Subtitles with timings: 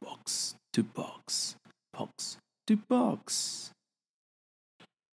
[0.00, 1.54] box to box
[1.92, 3.70] box to box。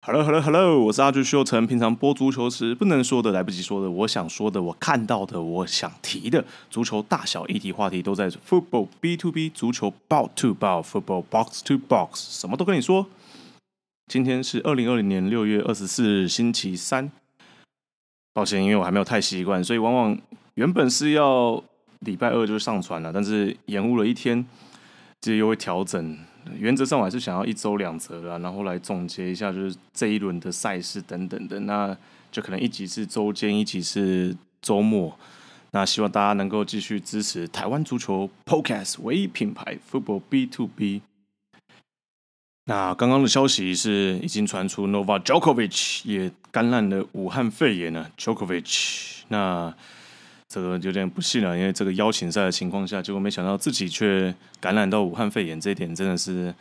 [0.00, 1.66] Hello Hello Hello，我是阿朱秀成。
[1.66, 13.06] 平常播足球时不能说的、来不及说的，我想说的、我看到的、我想提的足球大小议题话题，都在 Football B to B 足球 Bout to Bout Football Box to Box，什么都跟你说。
[14.06, 17.10] 今天是二零二零年六月二十四日，星期三。
[18.32, 20.18] 抱歉，因为我还没有太习惯，所以往往
[20.54, 21.62] 原本是要
[22.00, 24.46] 礼拜二就上传了，但是延误了一天，
[25.20, 26.18] 这又会调整。
[26.56, 31.60] 原则上我还是想要一周两则啊，然后来总结一下，就是这一轮的赛事等等的。
[31.60, 31.96] 那
[32.30, 35.18] 就可能一集是周间，一集是周末。
[35.72, 41.02] 那希望大家能够继续支持台湾足球 Podcast 唯一品牌 Football B to B。
[42.64, 48.10] 那刚刚的消息是已经传出 Nova Djokovic 也感染了武汉肺炎了。
[48.16, 49.74] Djokovic，那
[50.48, 56.54] 这个有点不幸了，因为这个邀请赛的情况下，结果没想到自己却感染到武汉肺炎，这一点真的是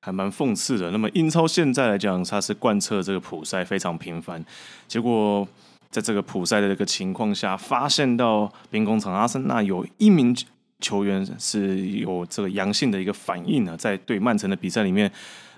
[0.00, 0.90] 还蛮讽刺的。
[0.90, 4.44] 那么英超现在来讲，它是贯彻这个普赛非常频繁，
[4.86, 5.46] 结果
[5.90, 10.36] 在这个普赛的这个情况下，发现到兵工厂阿森纳有一名。
[10.80, 15.08] 球员是有这个阳性的一个反应呢，在对曼城的比赛里面，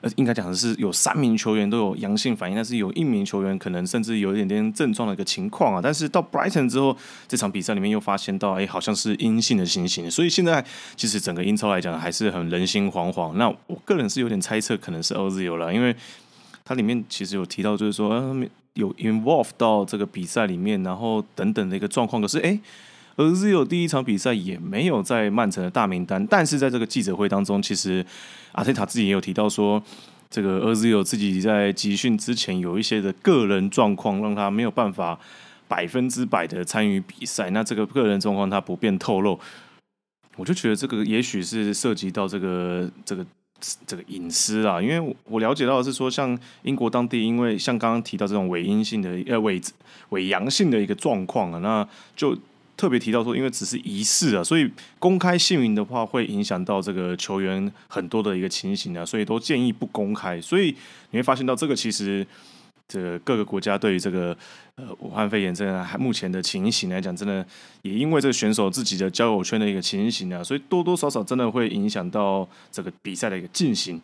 [0.05, 5.81] 呃，应该讲的是有三名球员都有阳性反应，但是有一名球员可能甚至有一点点症状的一个情况啊。
[5.83, 6.95] 但是到 Brighton 之后，
[7.27, 10.11] 这场比赛里面又发现到，哎，好像是阴性的情形。
[10.11, 10.63] 所以现在
[10.95, 13.33] 其实整个英超来讲还是很人心惶惶。
[13.33, 15.97] 那我个人是有点猜测，可能是 Ozil 了，因为
[16.67, 18.37] 它里面其实有提到，就是说
[18.75, 22.21] 有 involve 到这个比赛里面，然后等等的一个状况。
[22.21, 22.61] 可是，哎。
[23.17, 28.05] 而 Zio 第一场比赛也没有在曼城的大名单，但是在这个记者会当中，其实
[28.53, 29.81] 阿特塔自己也有提到说，
[30.29, 35.17] 这个 a z i o 自己在集训之前有一些的个人状况，让他没有办法
[35.69, 37.51] 百分之百的参与比赛。
[37.51, 39.39] 那这个个人状况他不便透露，
[40.37, 43.25] 我就觉得这个也许是涉及到这个这个
[43.87, 49.61] 这个隐私啊，因为我了解到的是说，像英国当地，因为像刚刚提到这种伪阴性的呃伪
[50.09, 52.37] 伪阳性的一个状况啊，那就。
[52.77, 54.69] 特别提到说，因为只是仪式啊，所以
[54.99, 60.41] 公开姓名的话会影响到这个球员很多的一个情形啊，所以都建议不公开。
[60.41, 60.75] 所以
[61.11, 62.27] 你会发现到这个其实，
[62.89, 64.37] 这各个国家对于这个
[64.75, 67.47] 呃武汉肺炎这个目前的情形来讲，真的
[67.83, 74.01] 也因为这个选手自己的交友圈的一个情形啊，所以多多少少真的会影响到这个比赛的一个进行。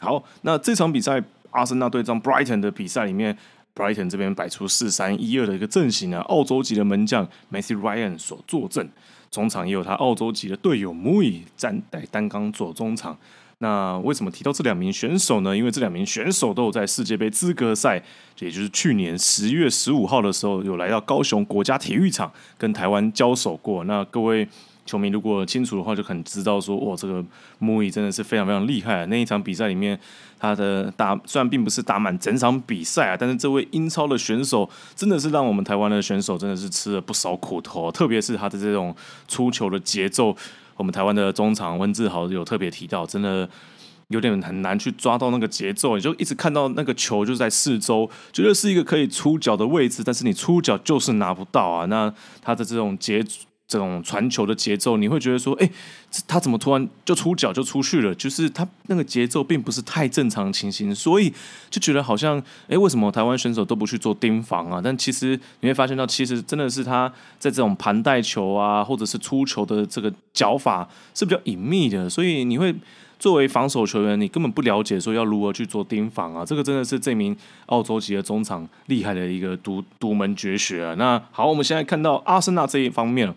[0.00, 3.36] 好，那这场比赛阿森纳对战 Brighton 的比赛里面。
[3.74, 8.88] Brighton 这边摆出四三一二的一个阵型呢，澳洲籍的门将 Matthew Ryan 所坐镇，
[9.30, 13.18] 中场也有他澳洲籍的队友 Mui 站在单杠左中场。
[13.58, 15.56] 那为什么提到这两名选手呢？
[15.56, 18.02] 因为这两名选手都有在世界杯资格赛，
[18.38, 23.84] 也就是去年十月十五号的时候，有来到高雄国家体育场跟台湾交手过。
[23.84, 24.48] 那各位。
[24.86, 27.24] 球迷如果清楚的话，就很知道说，哇，这个
[27.58, 29.06] 穆伊真的是非常非常厉害。
[29.06, 29.98] 那一场比赛里面，
[30.38, 37.90] 他的打虽然并不是打满整场比赛啊，但是这位英超的选手真的是让我们台湾的选手真的是吃了不少苦头。
[37.90, 38.94] 特别是他的这种
[39.26, 40.36] 出球的节奏，
[40.76, 43.48] 我们台湾的中场温志豪有特别提到，真的
[44.08, 45.96] 有点很难去抓到那个节奏。
[45.96, 51.86] 你就一直看到那个球就在四周，觉得是一个可以出脚的位置，但是你出脚就是拿不到啊。
[51.86, 52.12] 那
[52.42, 53.24] 他的这种节。
[53.66, 55.68] 这种传球的节奏，你会觉得说，哎，
[56.28, 58.14] 他怎么突然就出脚就出去了？
[58.14, 61.32] 就是他那个节奏并不是太正常情形，所以
[61.70, 64.80] 就觉得好像，哎，为什么台湾选手都不去做盯防啊？
[64.84, 72.74] 但其实你会发现到，其实真的是他在这种盘带球啊，或者是出球的这个脚法是比较隐秘的，所以你会
[73.18, 76.44] 作为防守球员，你根本不了解说要如何去做盯防啊。
[76.44, 77.34] 这个真的是这名
[77.66, 80.94] 澳洲籍的中场厉害的一个独独门绝学啊。
[80.98, 83.34] 那好，我们现在看到阿森纳这一方面。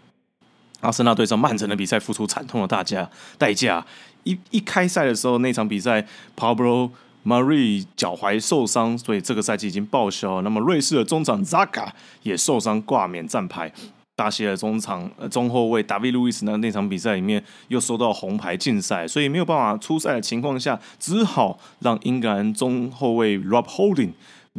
[0.82, 3.86] 阿森纳对上曼城的比赛付出惨痛的大价代价。
[4.24, 6.06] 一一开赛的时候，那场比赛
[6.36, 6.92] ，Pablo
[7.26, 10.42] Mari 脚踝受伤，所以这个赛季已经报销。
[10.42, 11.88] 那么瑞士的中场 Zaga
[12.24, 13.72] 也受伤挂免战牌。
[14.16, 24.14] 大西的中场呃中后卫 David Luiz 呢那场比赛里面又收到红牌禁赛，所以没有办法出赛的情况下，只好让英格兰中后卫 Rob Holding。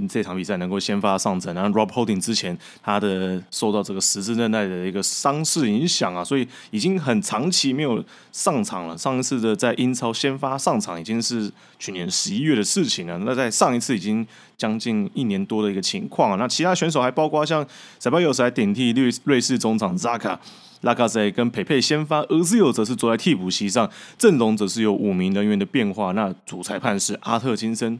[0.06, 8.96] 这场比赛能够先发上阵，然后 Rob Holding 之前他的受到这个十字韧带的一个伤势影响啊，所以已经很长期没有上场了。
[8.98, 13.18] 上一次的在英超先发上场已经是去年十一月的事情了。
[13.24, 16.36] 那在上一次已经将近一年多的一个情况啊。
[16.36, 17.66] 那其他选手还包括像
[17.98, 20.38] s a b a y o s 来顶替瑞瑞士中场 Zaka、
[20.82, 26.12] 拉卡塞跟佩佩先发，而 z i o 则是坐在替补席上，阵容则是有五名人员的变化。
[26.12, 27.98] 那主裁判是阿特金森。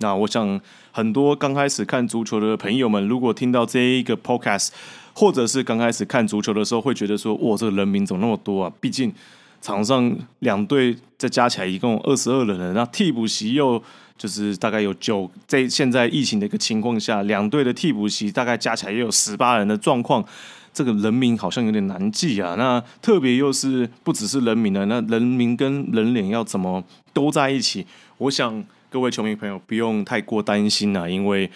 [0.00, 0.58] 那我想，
[0.92, 4.70] 很多刚开始看足球的朋友们，如果听到这一个 podcast，
[5.12, 8.72] 或者是刚开始看足球的时候，会觉得说，哇，这个人名怎么那么多啊？
[8.80, 9.12] 毕竟
[9.60, 13.82] 场上两队再加起来一共二十二人，那替补席又
[14.16, 20.24] 就是大概有九，在现在疫情的一个情况下，两队的替补席大概加起来也有十八人的状况，
[20.72, 22.54] 这个人名好像有点难记啊。
[22.56, 26.82] 那特别又是不只是人名了，那人名跟人脸要怎么
[27.12, 27.86] 都在一起？
[28.16, 31.50] 我想各位球迷朋友不用太过担心啊，因为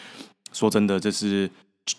[0.52, 1.50] 说真的，这是。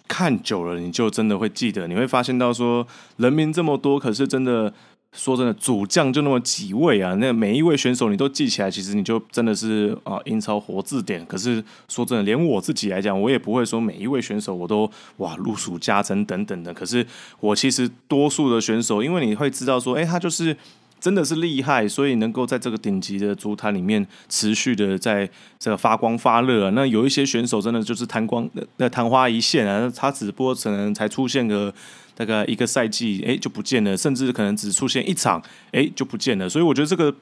[0.07, 1.87] 看久了，你就真的会记得。
[1.87, 2.87] 你会发现到说，
[3.17, 4.73] 人名这么多，可是真的
[5.13, 7.13] 说真的，主将就那么几位啊。
[7.19, 11.23] 那每一位选手你都记起来，其实你就真的是啊，英超活字典。
[11.27, 16.73] 可是说真的，连我自己来讲，我也不会说每一位选手我都哇如数家珍等等的。
[16.73, 17.05] 可是
[17.39, 20.57] 我其实多数的选手，因为你会知道说，哎，他就是。
[20.99, 26.71] 真的是厉害，所以能够在这个顶级的足坛里面持续的在这个发光发热。
[26.71, 31.73] 那有一些选手真的就是贪光那昙花一现啊，他只不过可能才出现个
[32.15, 36.49] 大概一个赛季，哎就不见了，甚至可能只出现一场，哎就不见了。
[36.49, 37.13] 所以我觉得这个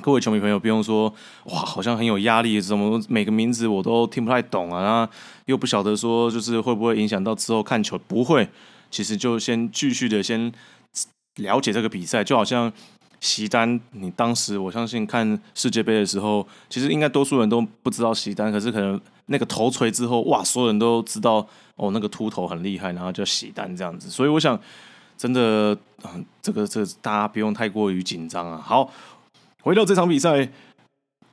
[0.00, 1.12] 各位球迷朋友不用说
[1.46, 5.08] 哇，好像很有压力，怎么每个名字我都听不太懂啊，那
[5.46, 7.98] 又不晓得说就是会不会影响到之后看球？
[8.06, 8.48] 不会，
[8.90, 10.52] 其实就先继续的先
[11.40, 12.72] 了解这个比赛，就好像。
[13.22, 21.46] 席丹，你当时我相信看世界杯的时候，其实应该多数人都不知道席丹，可是可能那个头锤之后，哇，所有人都知道
[21.76, 24.08] 哦，那个秃头很厉害，然后叫席丹这样子。
[24.08, 24.58] 所以我想，
[25.18, 28.56] 真的，嗯，这个这大家不用太过于紧张啊。
[28.56, 28.90] 好，
[29.62, 30.48] 回到这场比赛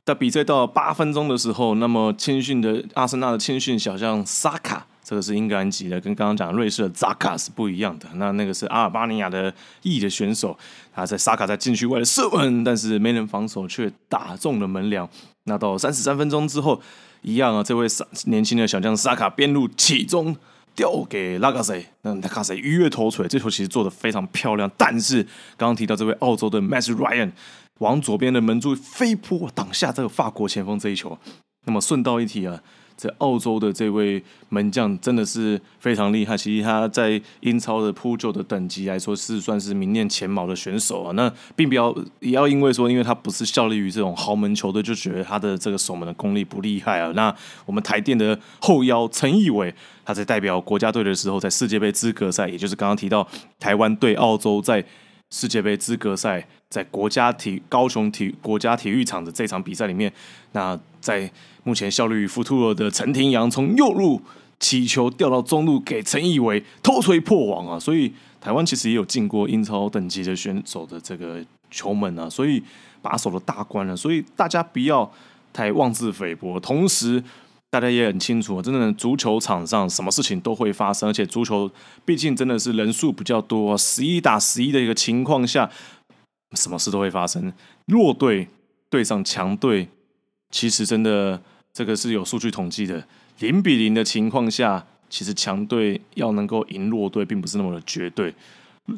[0.04, 4.86] 在比赛到八分钟的时候，那么谦逊的阿森纳的谦逊小将萨卡。
[5.08, 8.06] 这个是英格兰籍的，跟刚刚讲瑞士的扎卡是不一样的。
[8.16, 9.50] 那那个是阿尔巴尼亚的
[9.80, 10.54] 裔的选手，
[10.94, 15.08] 他在萨卡在禁区外的射门，但是没人防守，却打中了门梁。
[15.44, 16.78] 那到三十三分钟之后，
[17.22, 17.86] 一样啊，这位
[18.26, 20.36] 年轻的小将萨卡边路起中
[20.74, 24.70] 掉给拉卡塞，那拉卡塞鱼跃头锤，这球其实做的非常漂亮。
[24.76, 25.22] 但是
[25.56, 27.32] 刚刚提到这位澳洲的 Matt Ryan
[27.78, 31.18] 往左边的门柱飞扑挡下这个法国前锋这一球。
[31.64, 32.62] 那么顺道一提啊。
[32.98, 41.12] 在澳洲的这位门将真的是非常厉害，其实他在英超的扑救的等级来说是算是名列前茅的选手啊。
[41.12, 47.12] 那并不要也要因为说，因为他不是效力于这种豪门球队，就觉得他的这个守门的功力不厉害啊。
[47.14, 47.32] 那
[47.64, 49.72] 我们台电的后腰陈义伟，
[50.04, 53.24] 他在代表国家队的时候，在世界杯资格赛，也就是刚刚提到
[53.60, 54.84] 台湾对澳洲在
[55.30, 60.12] 世界杯资格赛，在国家体高雄体国家体育场的这场比赛里面，
[60.50, 61.30] 那在。
[61.68, 64.22] 目前效率与福图尔的陈廷阳从右路
[64.58, 67.78] 起球掉到中路给陈义伟偷锤破网啊！
[67.78, 68.10] 所以
[68.40, 72.62] 台湾其实也有进过英超等级的选手的这个球门啊，所以
[73.02, 73.94] 把守了大关了。
[73.94, 75.12] 所以大家不要
[75.52, 76.58] 太妄自菲薄。
[76.58, 77.22] 同时，
[77.68, 81.70] 大家也很清楚，真的足球场上什么事情都会发生，而且足球
[82.06, 85.70] 毕竟真的是人数比较多，十一打十一的一个情况下，
[86.56, 87.52] 什么事都会发生。
[87.84, 88.48] 弱队
[88.88, 89.90] 对上强队，
[90.50, 91.42] 其实真的。
[91.72, 93.06] 这个是有数据统计的，
[93.38, 98.34] 零比零的情况下，其实强队要能够赢弱队，并不是那么的绝对。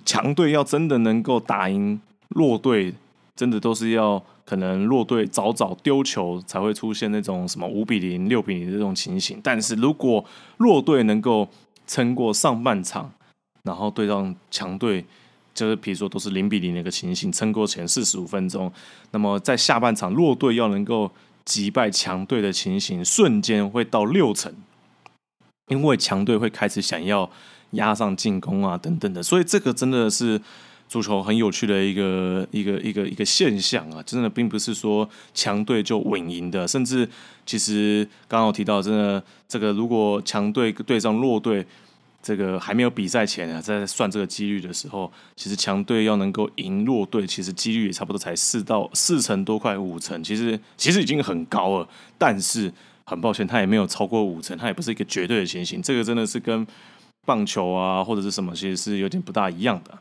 [0.07, 2.95] 强队要真的能够打赢弱队，
[3.37, 9.39] 真的都是要可能弱队早早丢球，才会出现那种什么五比零、六比零这种情形。
[9.43, 10.25] 但是如果
[10.57, 11.47] 弱队能够
[11.87, 13.13] 撑过上半场，
[13.65, 15.05] 然后对上强队，
[15.53, 18.73] 就是比如说都是零比零的一个情形，撑过前四十五分钟，
[19.11, 21.11] 那么在下半场弱队要能够。
[21.45, 24.53] 击败强队的情形瞬间会到六成，
[25.69, 27.31] 因为强队会开始想要
[27.73, 30.41] 压上进攻啊等等的，所以这个真的是
[30.89, 34.03] 足球很有趣的一个一个一个一个现象啊！
[34.03, 37.09] 真的并不是说强队就稳赢的，甚至
[37.47, 41.67] 其实刚刚提到，真的这个如果强队对上弱队。
[42.23, 51.89] 这个还没有比赛前啊，在算这个几率的时候，其实强队要能够赢弱队，其实几率也差不多才四到四成多，快五成，其实其实已经很高了。
[52.19, 52.71] 但是
[53.05, 55.81] 很抱歉，它也没有超过五成，它也不是一个绝对的情形。
[55.81, 56.67] 这个真的是跟
[57.27, 59.99] 棒球啊或者是什么，其实是有点不大一样的。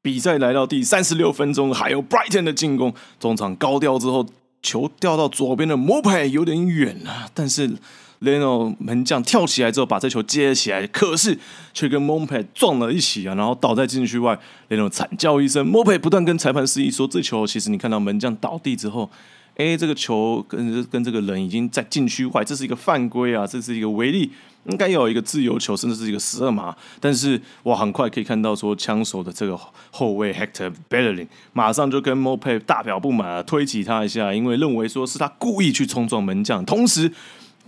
[0.00, 4.26] 比赛来到第三十六分钟，还有 Brighton 的进攻，中场高调之后，
[4.62, 7.76] 球掉到左边的摩拍有点远啊，但是。
[8.22, 11.38] Leno 门将跳起来之后，把这球接起来，可是
[11.74, 14.38] 却跟 Mope 撞了一起啊，然后倒在禁区外。
[14.70, 19.10] Leno 惨叫一声，Mope 不断跟裁判示意说：“这球其实你看到门将倒地之后，
[19.56, 24.32] 哎，这个球跟跟这个人已经在禁区外，这是一个犯规啊，这是一个违例，
[24.64, 26.74] 应该有一个自由球，甚至是一个十二码。
[26.98, 29.58] 但是哇，很快可以看到说，枪手的这个
[29.90, 37.12] 后卫 Hector b e l l i n 马上就跟 Mope 大表不满，推挤他一下，因为认为说是他故意去冲撞门将，同时。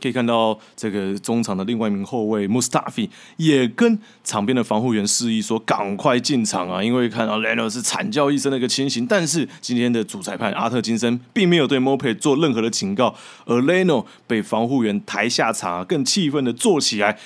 [0.01, 9.07] 可以看到这个中场的另外一名后卫 Mustafi 也跟场边的防护员示意说：“赶快进场啊！”因为看到 Leno 是惨叫一声的一个情形。
[9.07, 13.15] 但是今天的主裁判阿特金森并没有对 Mope 做任何的警告，
[13.45, 17.19] 而 Leno 被防护员抬下场，更气愤的坐起来，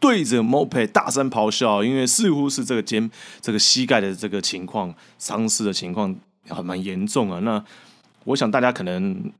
[0.00, 6.14] 对着 Mope 大声咆哮，因为似乎是这个肩、这个膝盖的这个情况伤势的情况
[6.48, 7.40] 还蛮严重啊。
[7.40, 7.64] 那
[8.24, 9.32] 我想大家可能。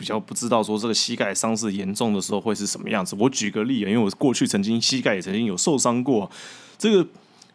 [0.00, 3.14] 比较不知道说这个膝盖伤势严重的时候会是什么样子。
[3.18, 6.30] 我举个例啊，因为我过去曾经膝盖也曾经有受伤过。
[6.78, 7.06] 这个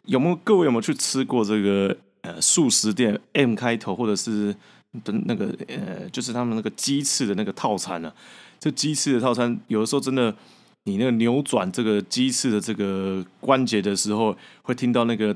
[0.03, 4.55] 有没有各位有没有去吃过这个呃素食店 M 开头或者是
[5.03, 8.13] 的那个呃就是他们那个鸡翅的那个套餐呢？
[8.59, 10.35] 这鸡翅的套餐有的时候真的，
[10.83, 15.35] 你那个扭转这个鸡翅的这个关节的时候，会听到那个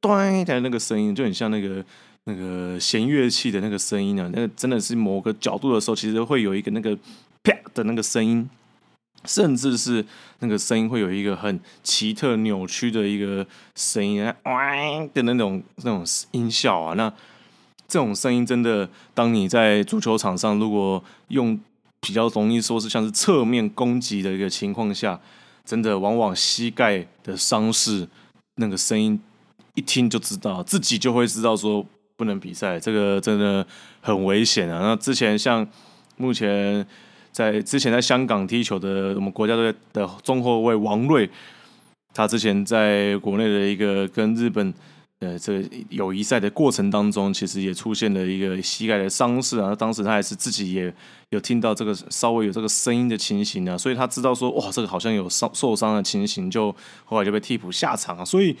[0.00, 1.84] 咚的那个声音，就很像那个。
[2.28, 4.30] 那个弦乐器的那个声音呢？
[4.34, 6.94] 那个真的是某个角度的时候，其实会有一个那个
[7.42, 8.46] 啪的那个声音，
[9.24, 10.04] 甚至是
[10.40, 14.76] 那个声音会有一个很奇特扭曲的一个声音，哇
[15.14, 16.92] 的那种那种音效啊。
[16.92, 17.10] 那
[17.86, 21.58] 这种声音真的，当你在足球场上，如果用
[22.02, 25.18] 比较容易说是像是侧面攻击的一个情况下，
[25.64, 28.06] 真的往往膝盖的伤势，
[28.56, 29.18] 那个声音
[29.76, 31.86] 一听就知道，自己就会知道说。
[32.18, 33.64] 不能比赛，这个真的
[34.00, 34.80] 很危险啊！
[34.82, 35.64] 那之前像
[36.16, 36.84] 目前
[37.30, 41.30] 在之前在香港踢球的我们国家队的中后卫王睿，
[42.12, 44.74] 他之前在国内的一个跟日本
[45.20, 49.72] 呃这个友谊赛的过程当中，其实也出现了一个膝盖的伤势啊。
[49.72, 50.92] 当时他也是自己也
[51.30, 58.56] 有听到这个稍微有这个声音的情形啊，所以他知道说哇，这个好像有伤受伤的情形，就后来就被替补下场啊，所以。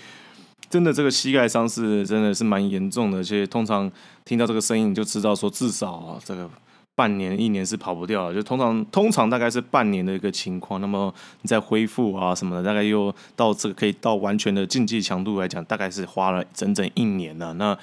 [0.70, 3.90] 真的，这个膝盖伤势真的是蛮严重的，而且通常
[4.24, 6.48] 听到这个声音，你就知道说至少这个
[6.94, 8.34] 半年、一年是跑不掉的。
[8.34, 17.54] 就通常通常大概是半年的一个情况，那么你在恢复啊什么的，大概又到这个可以到完全的竞技强度来讲，大概是花了整整一年了。
[17.54, 17.78] 那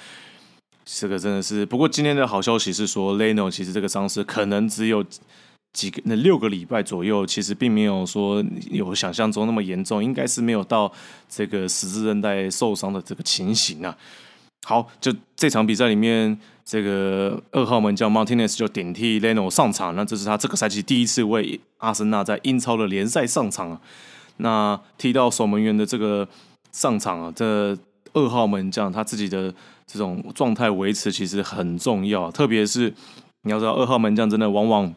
[0.84, 5.04] 这个真的是，不过今天的好消息是说，Leno 其实这个伤势可能只有。
[5.76, 10.90] 几个那六个礼拜左右，其实并没有说有想象中那么严重，应该是没有到
[11.28, 13.94] 这个十字韧带受伤的这个情形啊。
[14.64, 23.80] 好，就这场比赛里面，这个二号门将 Martinez 就顶替 Leno 上场，那这是他这个赛季第一次为阿森纳在英超的联赛上场啊。
[24.38, 26.26] 那提到守门员的这个
[26.72, 27.76] 上场啊，这
[28.14, 29.52] 二号门将他自己的
[29.86, 32.94] 这种状态维持其实很重要，特别是
[33.42, 34.94] 你要知道二号门将真的往往。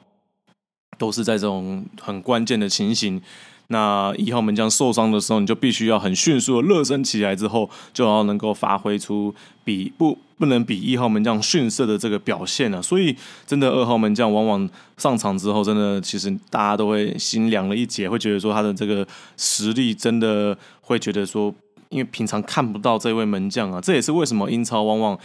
[0.99, 3.19] 都是在这种很关键的情形，
[3.67, 12.81] 那一号门将受伤的时候，你就必须要很迅速的热身起来之后，就要能够发挥出比不不能比一号门将逊色的这个表现了。
[12.81, 13.15] 所以，
[13.47, 21.53] 真的二号门将往往上场之后，真的其实大家都会心凉了一截，会觉得说他的这个实力真的会觉得说，
[21.89, 25.17] 因为平常看不到这位门将啊，这也是为什么英超往往。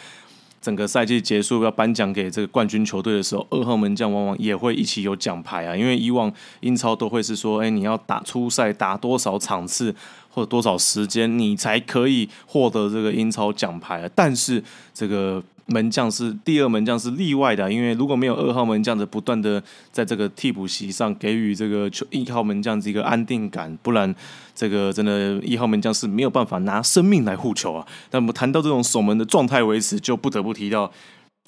[0.64, 5.76] 整个赛季结束要颁奖给这个冠军球队的时候，二号门将往往也会一起有奖牌啊。
[5.76, 9.94] 因为以往英超都会是说，哎，你要打初赛打多少场次
[10.34, 14.10] 或者多少时间，你才可以获得这个英超奖牌。
[14.14, 14.62] 但是
[14.92, 15.42] 这个。
[15.66, 24.14] 门将是第二门将是例外的，因为如果没有二号门将的不断的在这个替补席上给予这个球一号门将一个安定感，不然
[24.54, 27.86] 这个真的，一号门将是没有办法拿生命来护球啊。
[28.10, 30.92] 那么谈到这种守门的状态维持，就不得不提到，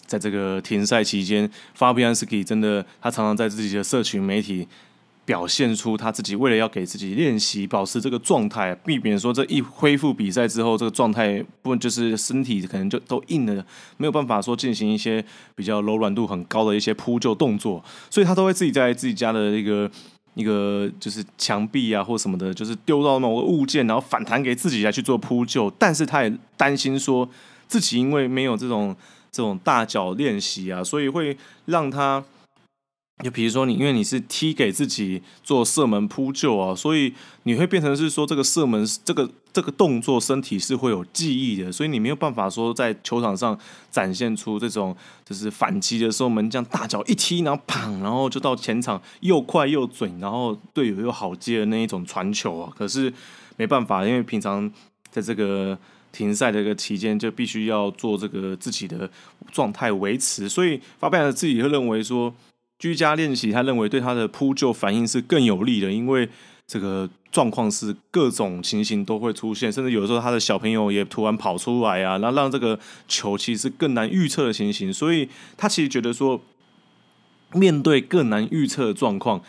[0.06, 4.66] 在这个停赛期间，法比安斯基真的他常常在自己的社群媒体。
[5.26, 13.66] 表现出他自己为了要给自己练习保持这个状态，避免说这一恢复比赛之后这个状态不就是身体可能就都硬了，
[13.96, 15.22] 没有办法说进行一些
[15.56, 19.90] 比较柔软度很高的一些扑救动作，所以他都会自己在自己家的一个
[20.34, 27.28] 一个就是墙壁啊或什么的，就是丢到某个物件，然后反弹给自己来去做扑救，但是他也担心说
[27.66, 28.94] 自己因为没有这种
[29.32, 32.22] 这种大脚练习啊，所以会让他。
[33.24, 43.58] 就比如说你，因为你是踢给自己做射门扑救啊，所以你会变成是说这个射门这个这个动作身体是会有记忆的，所以你没有办法说在球场上
[43.90, 44.94] 展现出这种
[45.24, 52.70] 就是反击的时候门将大脚一踢，然后砰，然后就到前场又快又准，然后队友又好接的那一种传球啊。
[52.76, 53.10] 可是
[53.56, 54.70] 没办法，因为平常
[55.10, 55.78] 在这个
[56.12, 59.10] 停赛的一个期间，就必须要做这个自己的
[59.50, 62.34] 状态维持，所以发表的自己会认为说。
[62.78, 66.28] 居家练习，他认为对他的扑救反应是更有利的，因为
[66.66, 76.40] 这个状况是各种情形都会出现，甚至有时候他的小朋友也突然跑出来啊，那让这个球其实更难预测的情形，所以他其实觉得说，
[77.52, 79.40] 面对更难预测的状况，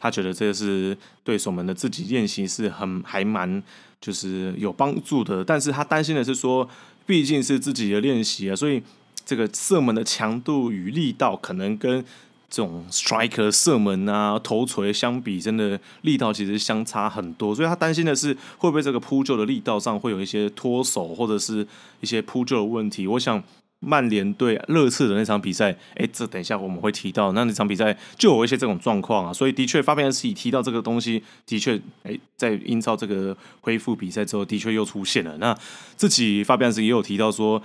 [0.00, 3.62] 他觉得这是对手们的自己练习是很还蛮
[4.00, 6.68] 就是有帮助的，但是他担心的是说，
[7.06, 8.82] 毕竟是自己的练习啊，所以
[9.24, 12.04] 这个射门的强度与力道可能跟
[12.48, 21.66] 这种 striker 射门啊头锤相比，真的力道其实相差很多，所以他担心的是会不会这个扑救的力道上会有一些脱手或者是
[22.00, 23.42] 一些扑救的问题，我想。
[23.78, 27.32] 曼联对热刺的那场比赛，哎，这等一下我们会提到。
[27.32, 35.36] 那那场比赛就有一些这种状况啊，所以的确，发表人自己提到这个东西，的确，哎，在英超这个恢复比赛之后，的确又出现了。
[35.36, 35.56] 那
[35.94, 37.62] 自己发表人也有提到说，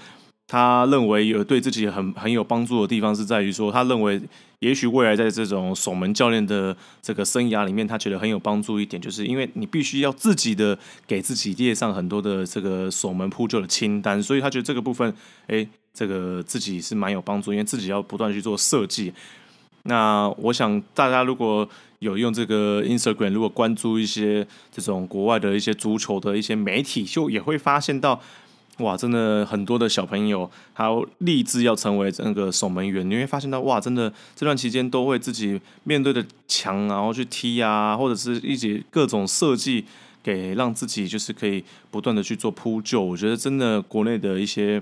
[0.52, 4.22] 他认为有对自己很很有帮助的地方是在于说，他认为
[4.60, 10.78] 也许未来在这种守门教练的这个生涯里面，他觉得很有帮助一点，就是因为你必须要自己的
[11.08, 15.16] 给自己列上很多的这个守门扑救的清单，所以他觉得这个部分，
[15.48, 15.66] 哎。
[15.94, 19.12] 这个自己是蛮有帮助，因为自己要不断去做设计。
[19.84, 21.68] 那我想大家如果
[22.00, 28.22] 有用这个 Instagram，如果关注一些这种国外的一些足球的一些媒体，就也会发现到，
[28.82, 39.86] 哇，真的很多的小朋友他立志要成为那个守门员，你会发现到，哇，真的这段期间都会自己面对的墙，然后去踢啊，或者是一些各种设计，
[40.22, 43.02] 给让自己就是可以不断的去做铺就。
[43.02, 44.82] 我觉得真的国内的一些。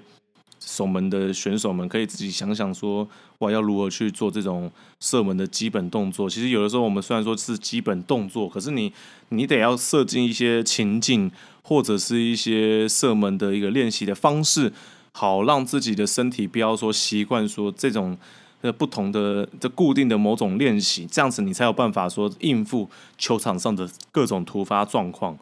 [0.60, 3.08] 守门的选手们可以自己想想说，
[3.40, 6.30] 哇，要如何去做这种射门的基本动作？
[6.30, 8.92] 其实有的时候我们虽然说是基本动作，可是你
[9.30, 14.72] 你得要设计一些情境，或者是一些射门的一个练习的方式，
[15.12, 18.18] 好让自己的身体不要说习惯说这种
[18.62, 25.38] 呃不同的这固定的某种练习，这样子你才有办法说应付球场上的各种突发状况。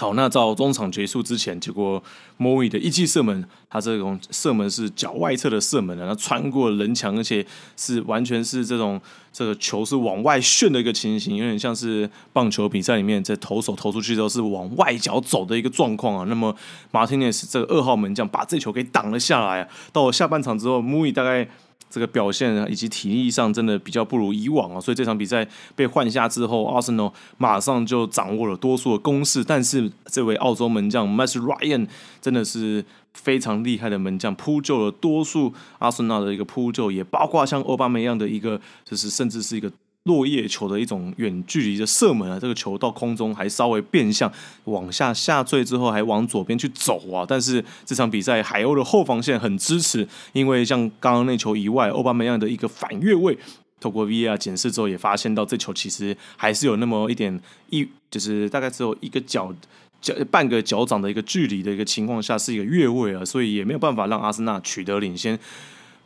[0.00, 2.02] 好，那到中场结束之前，结果
[2.38, 8.98] 莫维的一记射门，他这种射门是脚外侧的射门啊，他穿过人墙，而且是完全是这种
[9.30, 16.24] 这个球是往外旋的一个情形，有点像是棒球比赛里面在投手投出去之后是往外脚走的一个状况啊。
[16.26, 16.56] 那么
[16.90, 19.68] 马丁内斯这个二号门将把这球给挡了下来啊。
[19.92, 21.46] 到了下半场之后，莫维大概。
[21.90, 29.42] 这个表现以及体力上真的比较不如以往啊，所以这场比赛被换下之后，阿森纳马上就掌握了多数的攻势。
[29.42, 31.88] 但是这位澳洲门将 Max Ryan
[32.22, 39.70] 真的是非常厉害的门将，扑救了多数阿森纳的一个扑救，也包括像奥巴梅一样的一个，就是甚至是一个。
[40.04, 44.32] 落叶球的一种远距离的射门啊，这个球到空中还稍微变向
[44.64, 47.24] 往下下坠之后，还往左边去走啊。
[47.28, 53.36] 但是这场比赛海鸥的后防线很支持，因为像刚刚那球以外，奥巴梅样的一个反越位，
[53.78, 59.54] 透过 VR 检视之后也发现到这球其实还是有那么一点一，就是大概只有一个脚
[60.00, 65.38] 脚半个脚掌的一个距离的一个情况下是一个越位啊，所以也没有办法让阿森纳取得领先。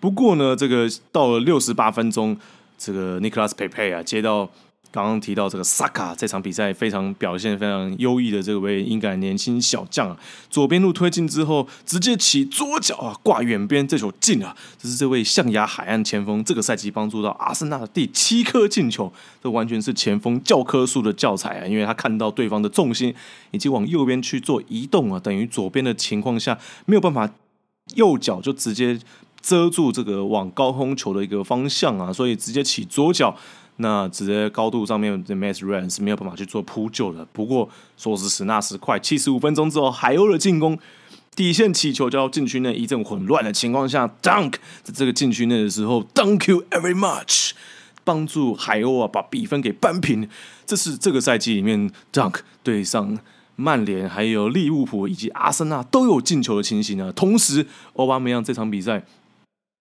[0.00, 2.36] 不过呢，这个到了六十八分钟。
[2.84, 4.44] 这个 Nicolas Pepe 啊，接到
[4.92, 10.16] 刚刚提到这个萨卡这场比赛非常表现非常优异的这位英格兰年轻小将啊，
[10.50, 14.54] 左边路推进之后，直接起左脚啊挂远边，这球进啊！
[14.78, 19.10] 这是这位象牙海岸前锋这个赛季帮助到阿森纳的第七颗进球，
[19.42, 21.66] 这完全是前锋教科书的教材啊！
[21.66, 23.14] 因为他看到对方的重心
[23.52, 27.30] 以及往右边去做移动啊，等于左边的情况下没有办法，
[27.94, 29.00] 右脚就直接。
[29.44, 33.36] 遮住这个往高空球的一个方向啊，所以直接起左脚，
[33.76, 37.22] 那直接高度上面的 Matt Ryan 是没有办法去做扑救的。
[37.26, 40.78] 不过说时迟那时快，七十五分钟之后，海鸥的进攻
[41.36, 47.50] 底线起球就要禁区内一阵混乱的情况下，Dunk 在这个禁区内的时候，Thank you very much，
[48.02, 50.26] 帮助海鸥啊把比分给扳平。
[50.64, 53.18] 这是这个赛季里面 Dunk 对上
[53.56, 57.12] 曼联、还有利物浦以及阿森纳都有进球的情形啊。
[57.14, 59.04] 同时，欧巴梅扬这场比赛。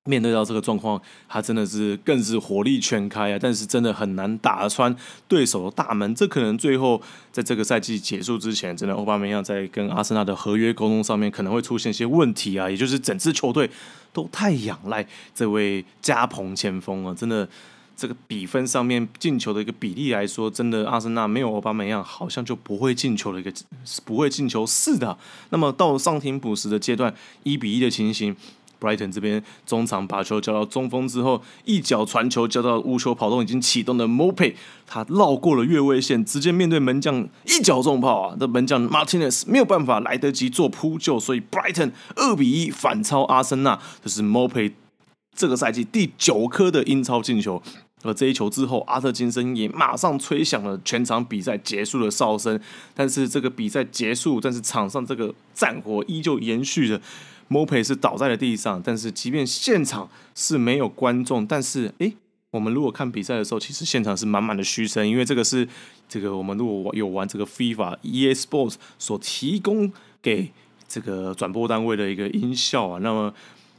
[0.05, 3.39] 面对到这个状况，他真的是更是火力全开啊！
[3.41, 4.93] 但是真的很难打穿
[5.29, 12.69] 对手的大门，这可能最后在这个赛季结束之前，真的欧巴梅亚在跟阿森纳的合约沟通上面可能会出现一些问题啊！
[12.69, 13.69] 也就是整支球队
[14.11, 17.47] 都太仰赖这位加蓬前锋了，真的
[17.95, 23.49] 这个比分上面进球的一个比例来说，真的阿森纳没有欧巴梅亚好像就不会进球的一个
[24.03, 25.17] 不会进球是的。
[25.51, 28.35] 那么到上庭补时的阶段，一比一的情形。
[28.83, 34.53] Brighton 这边中场把球交到中锋之后，一脚传球交到无球跑动已经启动的 Mope，
[34.85, 38.35] 他绕过了越位线，直接面对门将一脚重炮啊！
[38.37, 43.79] 这门将 Martinez 没有办法来得及做扑救，所以 Brighton 二比一反超阿森纳。
[44.03, 44.73] 这是 Mope
[45.33, 47.63] 这个赛季第九颗的英超进球。
[48.05, 52.59] 而这一球之后，阿特金森也马上吹响了全场比赛结束的哨声。
[52.93, 56.99] 但是这个比赛结束，但是场上这个战火依旧延续着。
[57.49, 62.13] Mope 是倒在了地上，但是即便现场是没有观众，但是诶，
[62.51, 65.67] 我们如果看比赛的时候，其实现场是满满的嘘声，因为这个是
[66.07, 70.51] 这个我们如果有玩这个 FIFA e-sports 所提供给
[70.87, 73.33] 这个转播单位的一个音效啊，那么。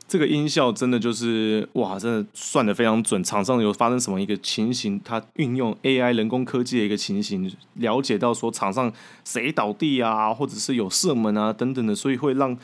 [0.06, 3.24] 这个音效真的就是哇，真的算的非常准。
[3.24, 8.92] 场上有发生什么一个情形，它运用 AI 人工科技的一个情形，了解到说场上
[9.24, 12.54] 谁倒地啊，或者是有射门啊等等的，所以会让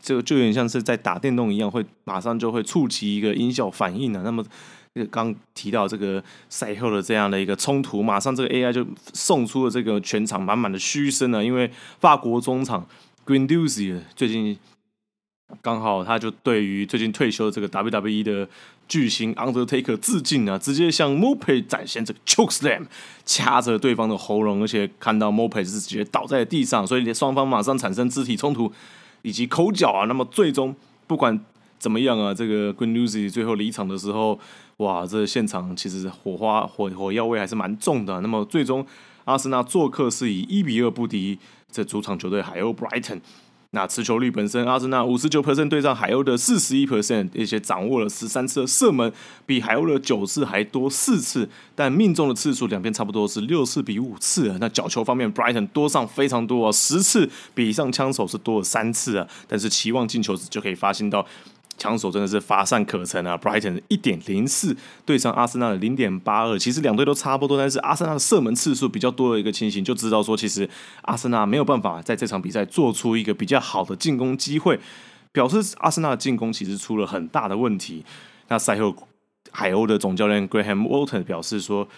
[0.00, 4.22] 就就有点像是在打电动一样，会马上就会触及一个音效反应啊。
[4.24, 4.44] 那么
[5.10, 12.86] 刚提到这个赛后的这样的一个冲突，马上这个 AI 就送出了这个全场满满的嘘声啊，因为法国中场
[13.26, 14.58] Granduzzi 最近。
[15.60, 18.48] 刚好他就对于最近退休的这个 WWE 的
[18.88, 22.86] 巨星 Undertaker 致敬啊，直接向 Mope 展现这个 Choke Slam，
[23.26, 28.72] 掐着对方的喉咙，而且看到 Mope 是直接倒在地上，所以双方马上产生肢体冲突
[29.22, 30.04] 以及口角啊。
[30.06, 30.74] 那么最终
[31.06, 31.38] 不管
[31.78, 34.38] 怎么样啊，这个 g r e n u z i 最后离场的时候，
[34.76, 38.20] 哇，这现场其实火花火火药味还是蛮重的。
[38.20, 38.86] 那么最终
[39.24, 41.38] 阿森纳做客是以一比二不敌
[41.70, 43.20] 这主场球队海鸥 Brighton。
[43.74, 49.10] 那持球率本身，阿森纳五十九 percent 对上海鸥的四十一 percent，一些掌握了十三次的射门，
[49.46, 54.54] 比海鸥的九次还多四次，但命中的次数两边差不多是六次比五次。
[54.60, 61.26] 那角球方面，Brighton 多上非常多啊，十次比上枪手是多了三次啊，但是期望进球时就可以发现到。
[61.78, 70.68] 枪手真的是乏善可陈啊！Brighton 一点零四对上阿森纳的零点八二，其实两队都差不多，但是阿森纳的射门次数比较多的一个情形，就知道说其实
[71.02, 74.78] 阿森纳没有办法在这场比赛做出一个比较好的进攻机会，
[75.32, 78.04] 表示阿森纳的进攻其实出了很大的问题。
[78.48, 78.94] 那赛后
[79.50, 81.88] 海鸥的总教练 Graham Walton 表示说，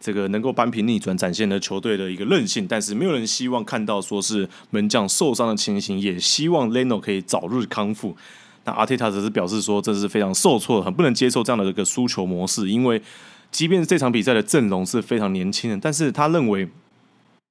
[0.00, 8.16] 这个能够扳平逆转，展现了球队的一个韧性，但是没有人希望看到说是门将受伤的情形，也希望 Leno 可以早日康复。
[8.64, 12.70] 那阿提塔则是表示说，这是非常受挫，很不能接受这样的一个输球模式。
[12.70, 13.02] 因为，
[13.50, 16.68] 即便是这场比赛的阵容是非常年轻的，但是他认为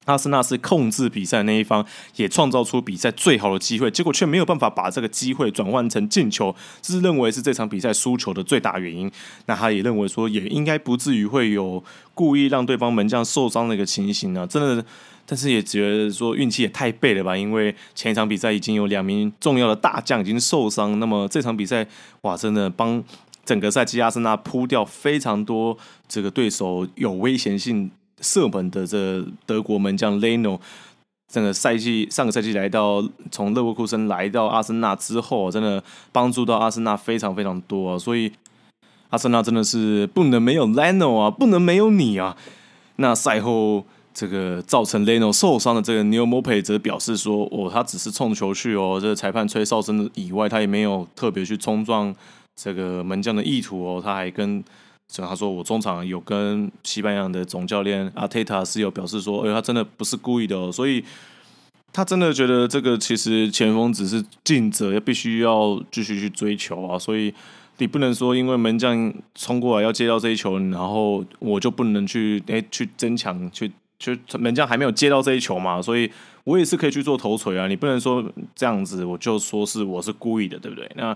[0.06, 9.12] 阿森纳是控制比赛那一方，也创造出比赛最好的机会，结果却没有办法把这个机会转换成进球，这是认为是这场比赛输球的最大原因。
[9.47, 14.86] 那他也认为说，也应该不至于会有故意让对方门将受伤的一个情形呢，真的。
[15.26, 21.88] 但是也觉得说运气也太背了吧，因为前一场比赛已经有两名重要的大将已经受伤，那么这场比赛
[22.24, 23.02] 哇，真的帮
[23.46, 30.60] 整个赛季阿森纳扑掉非常多这个对手有危险性射门的这德国门将 Leno，
[31.32, 35.82] 整个赛季上个赛季来到从勒沃库森来到阿森纳之后，真的
[36.12, 38.34] 帮助到阿森纳非常非常多，所以
[39.12, 42.36] 阿森纳真的是不能没有 Leno 啊，不能没有你啊，
[42.98, 43.86] 那赛后。
[44.13, 52.13] 这个造成 Leno 受伤的这个 Neil Mope 则表示说：“哦，他只是冲球去哦，这裁判吹哨声的以外，他也没有特别去冲撞
[52.56, 54.02] 这个门将的意图哦。
[54.04, 54.62] 他还跟，
[55.15, 60.69] 他说我中场有跟西班牙的总教练阿泰塔是有表示说，哎，他真的不是故意的哦。
[60.69, 61.04] 所以
[61.93, 67.00] 他真的觉得这个其实前锋只是尽责，要必须要继续去追求啊。
[67.00, 67.34] 所以
[67.78, 73.71] 你不能说因为门将冲过来要接到这一球，然后我就不能去哎去争抢去。”
[74.02, 76.12] 就门将还没有接到这一球嘛，所以
[76.44, 77.68] 我也是可以去做头锤啊。
[77.68, 80.92] 你不能说这样子，我就说是我是故意的，对不对？
[80.96, 81.16] 那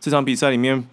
[0.00, 0.88] 这场比赛里面，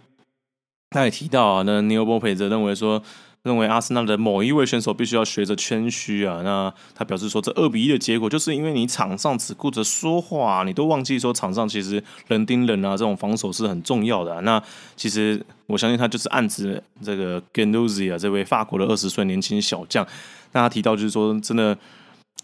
[0.91, 3.01] 他也提到啊，那尼欧波佩则认为说，
[3.41, 6.41] 认为阿森纳的某一位选手必须要学着谦虚啊。
[6.43, 14.39] 那他表示说，这二比一的结果，就是因为你场上只顾着说话，你都忘记说场上其实人盯人啊，这种防守是很重要的。
[14.41, 14.61] 那
[14.95, 20.05] 其实我相信他就是暗指这个 g e n u z i 啊，这位法国的二十岁年轻小将。
[20.53, 21.77] 那他提到就是说，真的，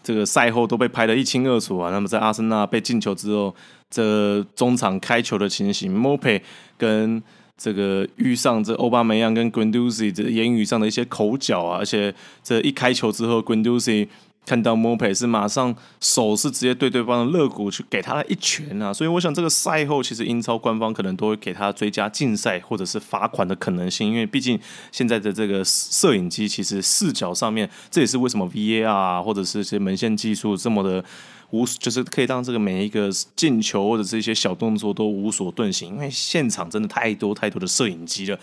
[0.02, 1.90] 这个赛后都被拍得一清二楚啊。
[1.90, 3.54] 那么在阿森纳被进球之后，
[3.90, 6.40] 这中场开球的情形，Mope
[6.76, 7.22] 跟
[7.56, 14.08] 这个遇上这奥巴梅扬跟 Guendouzi 这言语上的一些口角啊，而且这一开球之后，Guendouzi。
[14.48, 24.58] 看到 Mope 是马上手是直接对对方的肋骨去给他了一拳啊，所以我想这个赛后其实英超官方可能都会给他追加禁赛或者是罚款的可能性，因为毕竟
[24.90, 31.04] 现在的这个摄影机其实视角上面，这也是为什么 VAR 或者是些门线技术这么的
[31.50, 38.40] 无，就是可以让这个每一个进球或者是一些小动作都无所遁形，因为现场真的太多太多的摄影机了，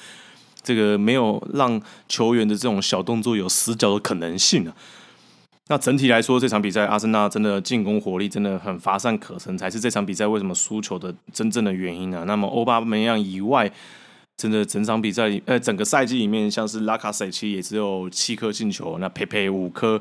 [0.61, 4.75] 这个没有让球员的这种小动作有死角的可能性啊。
[5.67, 12.23] 那整体来说，这场比赛阿森纳真的进攻火力真的很乏善可陈，才是这场比赛为什么输球的真正的原因啊。
[12.25, 13.71] 那么欧巴梅扬以外，
[14.37, 19.99] 真的整场比赛，呃，整个赛季里面，像是拉卡塞奇也只有七颗进球，那佩佩五颗，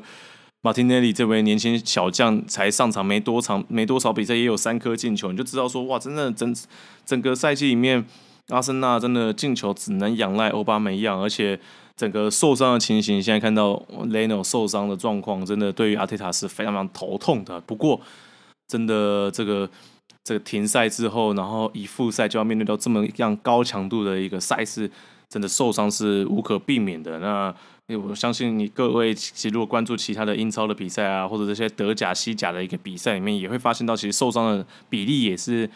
[0.61, 6.55] 马丁内利这位年轻小将才上场没多长，没多少比赛也有三颗进球，你就知道说哇，真的整
[7.03, 8.05] 整个赛季里面，
[8.49, 11.59] 阿森纳真的进球只能仰赖欧巴梅扬，而且
[11.95, 17.59] 整个受伤的情形，现在看到雷诺受伤的状况，真的对于阿特塔是非常非常头痛的。
[17.61, 18.01] 不过，
[18.67, 19.69] 真的这个
[20.23, 24.91] 这个停赛之后，然后一复赛就要面对到这么样高强度的一个赛事，
[25.29, 27.19] 真的受伤是无可避免的。
[27.19, 27.55] 那
[27.95, 35.69] 我相信你各位其实如果关注其他的英超的比赛啊，或者这些德甲、西甲的一个比赛里面，也会发现到其实受伤的比例也是。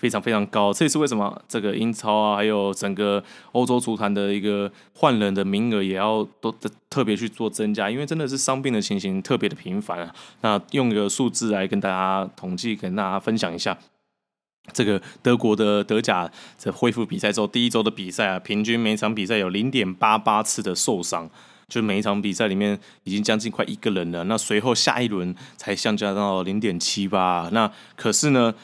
[0.00, 6.50] 非常非常高，这也是为什么这个英超啊，还有整个欧洲足坛的一个换人的名额也要都
[6.88, 10.14] 特别去做增加，因为真的是伤病的情形特别的频繁啊。
[10.40, 13.76] 那用一个数字来跟大家统计，跟大家分享一下，
[14.72, 21.28] 这个德国的德甲在恢复比赛之后，第一周的比赛啊，平均每场比赛有零点八八次的受伤，
[21.68, 24.24] 就每一场比赛里面已经将近快一个人了。
[24.24, 28.54] 那随后下一轮才降加到零点七八，那可是呢？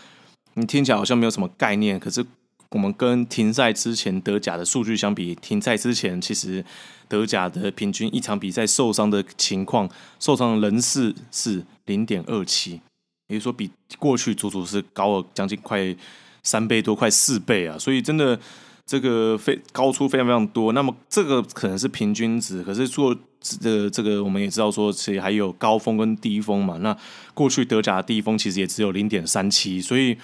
[0.59, 2.25] 你听起来好像没有什么概念，可是
[2.71, 6.65] 我们跟停赛之前德甲的数据相比，停赛之前其实
[7.09, 9.89] 德甲的平均一场比赛受伤的情况，
[10.19, 12.81] 受伤人次是零点二七，
[13.29, 15.95] 也就是说比过去足足是高了将近快
[16.43, 17.79] 三倍多，快四倍啊！
[17.79, 18.39] 所以真的
[18.87, 20.73] 这个非高出非常非常多。
[20.73, 26.79] 那么这个可能是平均值，可是做这这个我们也知道说，其实还有高峰跟低峰嘛。
[26.79, 26.97] 那
[27.35, 30.17] 过去德甲的低峰其实也只有零点三七，所以。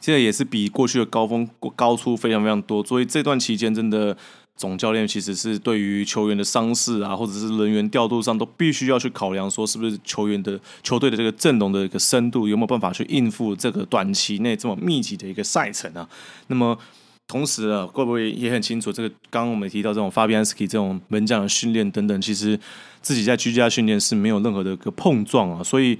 [0.00, 4.16] 现在也是比过去的高峰高出非常非常多，所以这段期间真的
[4.56, 16.08] 总教练其实是对于球员的伤势啊，或者是人员调度上都必须要去考量，说是不是球员的球队的这个阵容的一个深度有没有办法去应付这个短期内这么密集的一个赛程啊？
[16.46, 16.78] 那么
[17.28, 22.58] 同时啊，会不会也很清楚，这个刚刚我们提到这种 Fabianski 这种门将的训练等等，其实
[23.02, 25.98] 自己在居家训练是没有任何的一个碰撞啊，所以。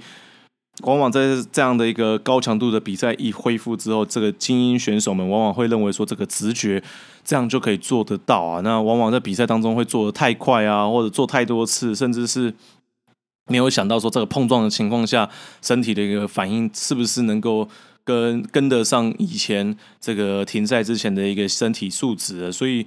[0.83, 6.81] 往往在这样的一个高强度的比赛一恢复之后，这个精英选手们往往会认为说，这个直觉
[7.23, 8.61] 这样就可以做得到啊。
[8.61, 12.53] 那往往在比赛当中会做的太快啊，或者做太多次，甚至是
[13.47, 15.29] 没有想到说，这个碰撞的情况下，
[15.61, 17.67] 身体的一个反应是不是能够
[18.03, 22.85] 跟跟得上以前这个停赛之前的一个身体素质，所以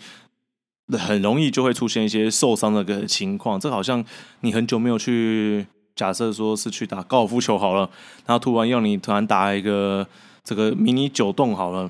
[0.93, 3.59] 很容易就会出现一些受伤的个情况。
[3.61, 4.05] 这好像
[4.41, 5.67] 你很久没有去。
[5.97, 7.89] 假设说是去打高尔夫球好了，
[8.27, 10.07] 然后突然要你突然打一个
[10.43, 11.89] 这个迷你九洞好了，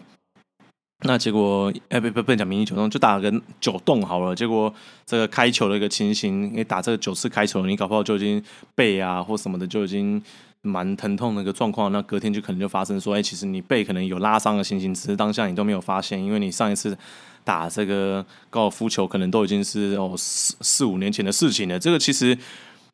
[1.06, 4.34] 那结果哎不不不讲迷你九洞，就打个九洞好了。
[4.34, 4.72] 结果
[5.06, 8.42] 这个开球的一个情形，你打这个九次开球，你搞不好就已经
[8.74, 10.22] 背啊或什么的就已经
[10.60, 11.90] 蛮疼痛的一个状况。
[11.90, 16.96] 那隔天就可能就发生说，哎，其实你背可能有拉伤的情形，只是当下你都没有发现，因为你上一次
[17.42, 21.78] 打这个高尔夫球可能都已经是哦四四五年前的事情了。
[21.78, 22.36] 这个其实。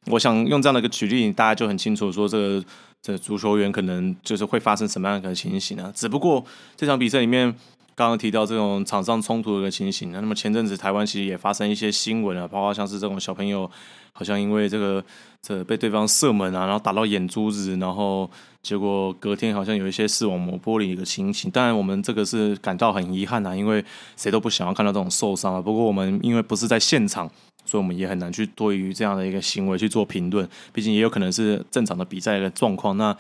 [0.07, 2.65] 我想用这样的一个举例，大家就很清楚说，这个
[3.03, 5.93] 这足球员可能就是会发生什么样的情形呢？
[5.95, 7.55] 只不过这场比赛里面
[7.95, 13.71] 刚刚提到这种场上冲突的一个情形啊，那么前阵子台湾其实也发生一些新闻啊，包括像是这种小朋友
[14.13, 15.05] 好像因为这个
[15.43, 18.29] 这被对方射门啊，然后打到眼珠子，然后
[18.63, 21.51] 结果隔天好像有一些视网膜玻璃一个情形。
[21.51, 23.85] 当然我们这个是感到很遗憾啊，因为
[24.17, 25.61] 谁都不想要看到这种受伤啊。
[25.61, 27.31] 不过我们因为不是在现场。
[27.71, 32.97] 所以我们也很难去对于这样的一个行为去做评论，毕竟也有可能是正常的比赛的状况。
[32.97, 33.17] 那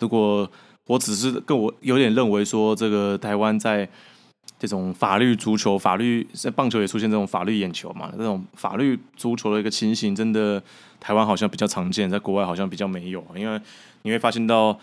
[0.00, 0.50] 如果
[0.88, 3.88] 我只是跟我有点认为说，这个台湾在
[4.58, 10.60] 这种法律足球、法律在棒球也出现这种法律眼球嘛，这种法律足球的一个情形，真的
[10.98, 13.24] 台湾好像比较常见，在国外好像比较没有。
[13.36, 13.60] 因为
[14.02, 14.76] 你会发现到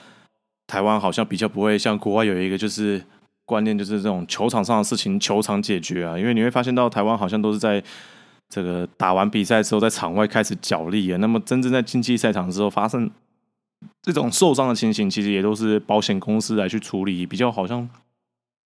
[0.65, 3.03] 台湾好像比较不会像国外有一个就是
[3.43, 6.17] 观念，就是这种球场上的事情球场解决啊。
[6.17, 7.83] 因为你会发现到台湾好像都是在。
[8.49, 11.17] 这个打完比赛之后，在场外开始角力啊。
[11.17, 13.09] 那么真正在竞技赛场之后发生
[14.01, 17.87] 这种受伤的情形，其实也都是保险公司来去处理，比较好像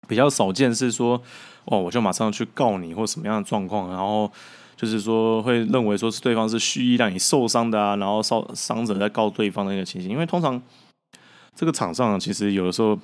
[0.08, 1.22] 比较少见是说，
[1.66, 4.32] 哦，我就马上去告你或什么样的状况，然后
[4.78, 10.10] 就是说会认为说是对方是蓄意让你受伤的啊，然后伤伤者在告对方的那个情形。
[10.10, 10.62] 因为通常
[11.54, 12.98] 这个场上其实有的时候。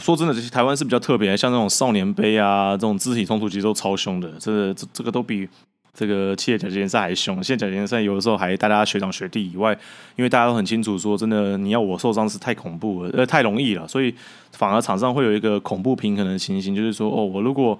[0.00, 5.48] 说真的，这些台湾是比较特别，像那种少年杯啊，这种肢体冲突其实都超凶的，这这这个都比
[5.92, 7.42] 这个企业甲级联赛还凶。
[7.42, 9.72] 现在甲级联赛有的时候还大家学长学弟以外，
[10.16, 14.12] 因为大家都很清楚说，真的你要我受伤是太恐怖了，呃，太容易了，所以
[14.52, 17.78] 反而场上会有一个恐怖平衡的情形，就是说，哦，我如果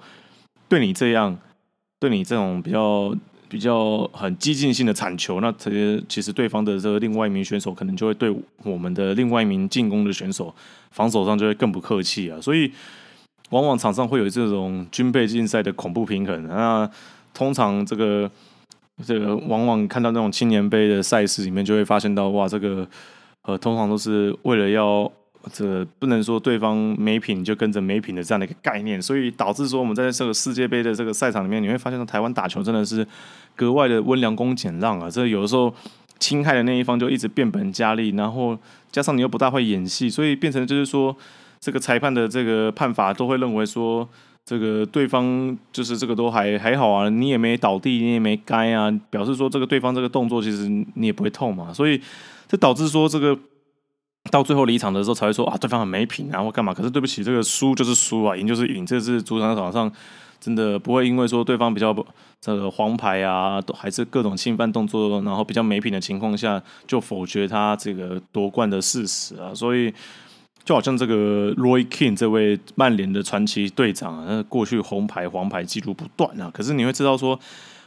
[0.69, 1.37] 对你这样，
[1.99, 3.13] 对你这种比较。
[3.47, 10.53] 比较很激进性的铲球，那这些其实对方的这个另外一名选手可能就会对我们的另外一名进攻的选手
[10.91, 12.71] 防守上就会更不客气啊，所以
[13.51, 16.47] 往往场上会有这种军备竞赛的恐怖平衡。
[16.47, 16.89] 那
[17.33, 18.29] 通常这个
[19.05, 22.87] 这个往往看到那种青年杯的赛事里面，就会发现到哇，这个
[23.43, 25.11] 呃通常都是为了要
[25.51, 33.05] 这不能说对方没品就跟着没品的这样的一个概念，所以导致说我们在这个世界杯的这个赛场里面，你会发现台湾打球真的是
[33.55, 35.73] 格外的温良恭俭让啊，这有的时候
[36.19, 38.57] 侵害的那一方就一直变本加厉，然后
[38.91, 41.15] 加上你又不大会演戏，所以变成就是说
[41.59, 44.07] 这个裁判的这个判罚都会认为说。
[44.47, 51.99] 这个对方就是这个都还还好啊，你也没倒地，你也没该啊，表示说这个对方这个动作其实你也不会痛嘛，所以
[52.47, 53.35] 这导致说这个
[54.31, 59.91] 到最后离场的时候才会说啊对方很没品啊或干嘛，可是对不起，这个输就是输啊，赢就是赢，这是主场场上
[60.39, 61.95] 真的不会因为说对方比较
[62.41, 69.93] 这个黄牌啊，都还是各种侵犯动作，然后比较没品的情况下就否决他这个夺冠的事实啊，所以。
[70.63, 76.49] 就好像这个 Roy King 这位曼联的传奇队长啊，那过去红牌、黄牌记录不断啊。
[76.51, 77.39] 可是你会知道，说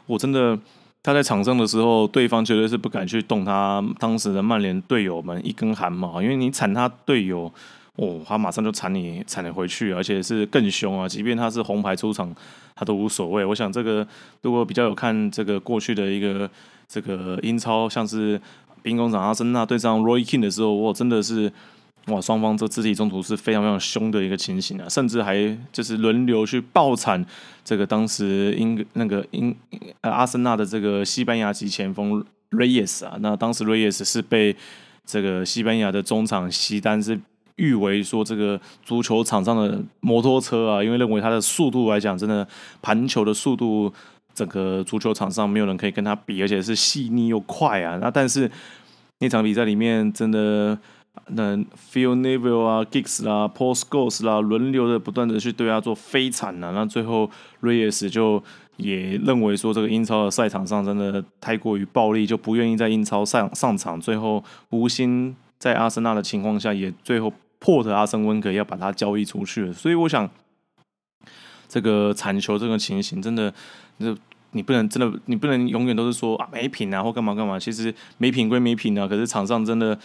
[0.07, 0.57] 我真的
[1.03, 7.51] 他在场上的时候，对方绝对是不敢去动他当时的曼联队友们一根汗毛，因为你铲他队友，
[7.97, 11.09] 哦，他马上就铲你，铲你回去，而且是更凶啊。
[11.09, 12.35] 即便他是红牌出场，
[12.75, 13.45] 他都无所谓。
[13.45, 14.07] 我想这个
[14.43, 16.51] 如果比较有看这个过去的一个
[16.87, 18.41] 这个英超，像是
[18.83, 21.53] 兵工厂阿森纳对上 Roy King 的时候，我真的是。
[22.09, 27.23] 哇，双方这肢体冲突是非常非常凶的一个情形啊，甚至还就是轮流去爆惨
[27.63, 29.55] 这个当时英那个英
[30.01, 34.57] 呃阿森纳的这个西班牙籍前锋 Reyes 啊，那当时 Reyes 是被
[35.05, 37.21] 这个西班牙的中场西丹是
[37.57, 42.47] 誉为说这个足球场上的摩托车啊，因为认为他的速度来讲，真的
[42.81, 43.93] 盘球的速度，
[44.33, 47.99] 整个足球场上没有人可以跟他比，而且是细腻又快啊。
[48.01, 48.51] 那但是
[49.19, 50.79] 那场比赛里面真的。
[51.27, 58.43] 那 Phil Neville 啊，Giggs 啦，Paul Scholes 啦，轮流的不断的去对他做飞铲呐，那最后 Reyes 就
[58.77, 69.73] 也认为说这个英超的赛场上真的太过于暴力，就不愿意在英超上上场，最后无心在阿森纳的情况下，也最后破的阿森温格要把他交易出去。
[69.73, 70.31] 所以我想，
[71.69, 73.53] 这个铲球这个情形真的，
[73.99, 74.17] 就
[74.53, 79.99] 你不能真的，你不能永远都是说啊没品啊或干嘛干嘛，其实没品归没品啊，可是场上真的。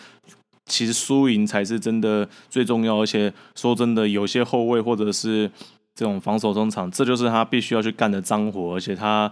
[0.66, 5.52] 其实输赢才是真的最重要，而且说真的，有些后卫或者是
[5.94, 9.32] 这种防守中场，这就是他必须要去干的脏活，而且他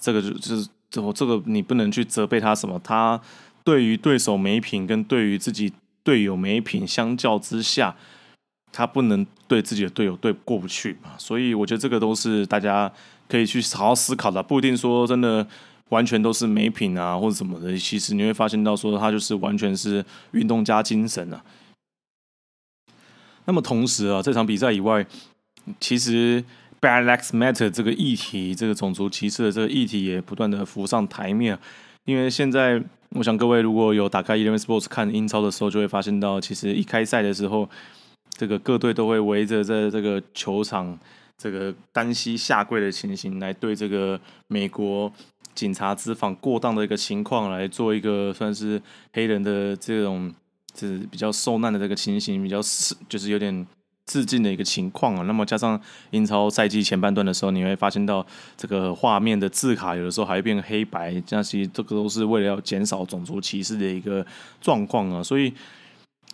[0.00, 3.20] 这个就是这这个你不能去责备他什么，他
[3.62, 7.94] 对于对手没品跟对于自己队友没品相较之下，
[8.72, 12.90] 他不能对自己的队友对过不去嘛，所以我觉得这个都是大家
[13.28, 15.46] 可以去好好思考的，不一定说真的。
[15.92, 21.44] 完全都是美品啊，或者什么的，其实你会发现到说，他就是完全是运动加精神啊。
[23.44, 25.06] 那么同时啊，这场比赛以外，
[25.78, 26.42] 其实
[26.80, 31.58] Bad Lives Matter 这个议题，这个种族歧视的这个议题也不断的浮上台面。
[32.06, 37.68] 因为现在，我想各位如果有打开 Eleven Sports 看英超的时候，就会发现到，其实一开赛的时候，
[38.30, 40.98] 这个各队都会围着在这个球场
[41.36, 45.12] 这个单膝下跪的情形来对这个美国。
[45.54, 48.80] 警察执法过当的一个情况来做一个算是
[49.12, 50.32] 黑人的这种
[50.74, 53.66] 就是比较受难的这个情形，比较是就是有点
[54.06, 55.22] 致敬的一个情况啊。
[55.22, 64.26] 那么加上英超赛季前半段的时候，你会发现到这个画面的字卡有的时候还会变黑白，那其实这个都是为了要减少种族歧视的一个
[64.60, 65.22] 状况啊。
[65.22, 65.52] 所以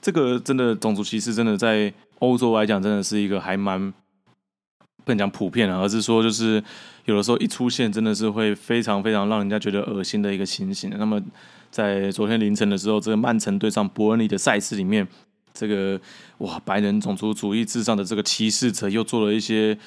[0.01, 3.93] 这个真的种族歧视真的在欧洲来讲，真的是一个还蛮。
[5.09, 6.63] 不能讲普遍啊，而是说就是
[7.07, 10.93] 有的时候一出现，真的是会非常非常让人家觉得恶心的一个情形。
[10.99, 11.19] 那么
[11.71, 15.09] 在昨天凌晨的时候，这个曼城对上伯恩利的赛事里面，
[15.55, 15.99] 这个
[16.39, 19.79] 哇白人种族主义至上的这个歧视者又做了一些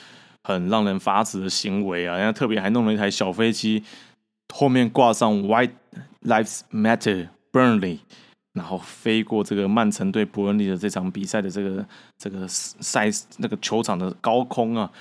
[0.44, 2.18] 很让人发指的行为啊！
[2.18, 3.84] 人家特别还弄了一台小飞机，
[4.52, 5.74] 后面挂上 White
[6.24, 8.00] Lives Matter Burnley。
[8.54, 11.86] 然后飞过这个曼城对伯恩利的这场比赛的这个
[12.18, 14.92] 这个赛那个球场的高空啊，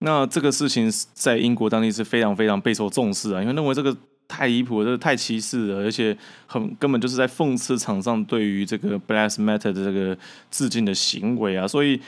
[0.00, 10.18] 那这个事情在英国当地是非常非常备受重视啊，因为认为这个太离谱了，这个太歧视了，而且很根本就是在讽刺场上对于这个 Black Matter 的这个
[10.50, 12.00] 致敬的行为啊，所以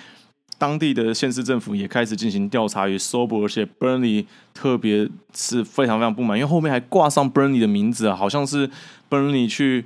[0.59, 8.68] 当地的县市政府也开始进行调查与搜捕，而且 Burnley 特别是非常非常不满，因为后面还挂上 Burnley 的名字啊，好像是
[9.09, 9.85] Burnley 去。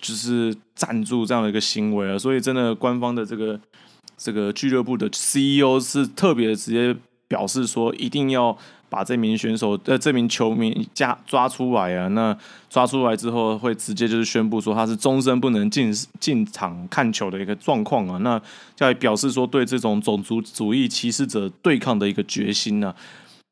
[0.00, 3.58] 就是赞助这样的一个行为啊，所以真的官方的这个
[4.16, 6.96] 这个俱乐部的 CEO 是特别直接
[7.26, 8.56] 表示说，一定要
[8.88, 12.08] 把这名选手呃这名球迷加抓出来啊。
[12.08, 12.36] 那
[12.70, 18.18] 抓出来之后，会直接就是宣布说他是终身不能进进场看球的一个状况啊。
[18.18, 18.40] 那
[18.76, 22.94] 在表示说对这种种族主义歧视者对抗的一个决心呢。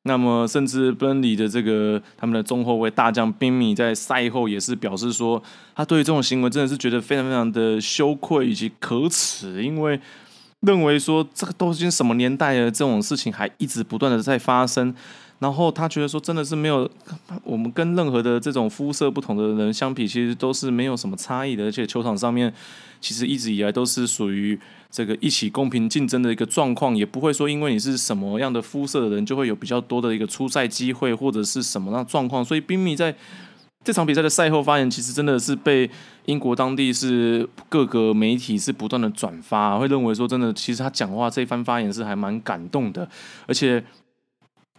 [0.06, 5.42] 那么，甚至奔里的这个他们的中后卫大将宾米在赛后也是表示说，
[5.74, 10.00] 他对于这种行为真的是觉得非常非常的羞愧以及可耻，因为
[10.60, 14.94] 认为说这个都已经什么年代了，这种事情还一直不断的在发生。
[15.38, 16.88] 然后他觉得说，真的是没有
[17.44, 22.52] 我们跟任何的这种肤色不同的人相比，其实都是没有什么差异的，而且球场上面
[23.00, 24.58] 其实一直以来都是属于。
[24.88, 32.42] 这个一起公平竞争的一个状况，也不会说因为你是什么样的肤色的人，就会有比较多的一个出赛机会或者是什么样状况。
[32.42, 33.14] 所以，冰米在
[33.84, 35.90] 这场比赛的赛后发言，其实真的是被
[36.26, 43.06] 英国当地是各个媒体是不断的转发，会认为说真的，其实他讲话这一番发言是还蛮感动的，
[43.46, 43.84] 而且。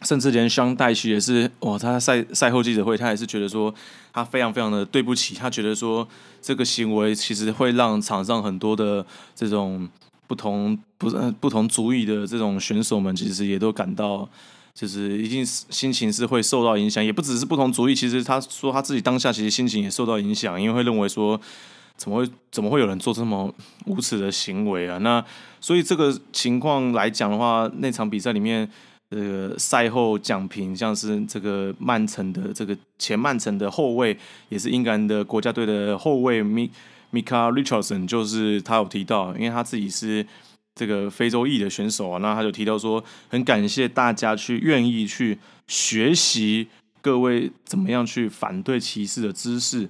[0.04, 3.74] 甚至连香黛西也是哇，他赛赛后记者会，他也是觉得说
[4.14, 6.08] 他非常非常的对不起，他觉得说
[6.40, 9.04] 这个行为其实会让场上很多的
[9.36, 9.90] 这种
[10.28, 14.30] 不同不不同族裔的这种选手们，其实也都感到
[14.76, 21.42] 就是一定是心情是会受到影响，也不只是不同族裔，其实他说他自己当下其实心情也受到影响，因为会认为说
[21.96, 23.52] 怎么会怎么会有人做这么
[23.88, 25.00] 无耻的行为啊？
[25.00, 25.26] 那
[25.60, 28.70] 所以这个情况来讲的话，那场比赛里面。
[29.10, 34.18] 这个赛后讲评，像是这个曼城的这个前曼城的后卫，
[34.50, 36.70] 也是英格兰的国家队的后卫米
[37.12, 40.26] 米卡 Richardson，就是他有提到，因为他自己是
[40.76, 46.68] 这个非洲裔的选手啊，那他就提到说，很感谢大家去愿意去学习
[47.02, 49.90] 各位怎么样去反对歧视的知识。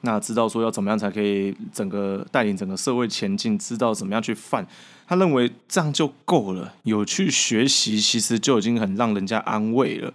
[0.00, 4.66] 那知道说要怎么样才可以整个带领整个社会前进，知道怎么样去犯，
[5.06, 6.74] 他认为这样就够了。
[6.84, 10.12] 有去学习，其实就已经很让人家安慰了。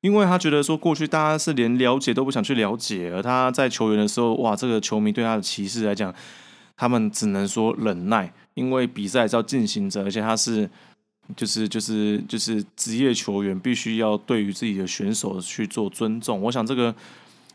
[0.00, 6.14] 因为他觉得说过去大家是连了解都不想去了解，而他在球员的时候，哇，这个球迷对他的歧视来讲，
[6.76, 10.68] 他们只能说忍耐，因为比赛是要进行着，而且他是
[11.36, 16.40] 就是就是就是职业球员，必须要对于自己的选手去做尊重。
[16.42, 16.94] 我想这个。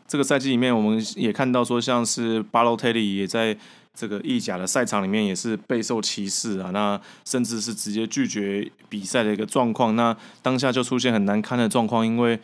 [0.08, 3.56] 这个赛季里面，我们也看到说，像是巴洛特利也在
[4.00, 9.94] 这个意甲的赛场里面也是备受歧视啊，那甚至是直接拒绝比赛的一个状况。
[9.94, 12.40] 那当下就出现很难堪的状况，因为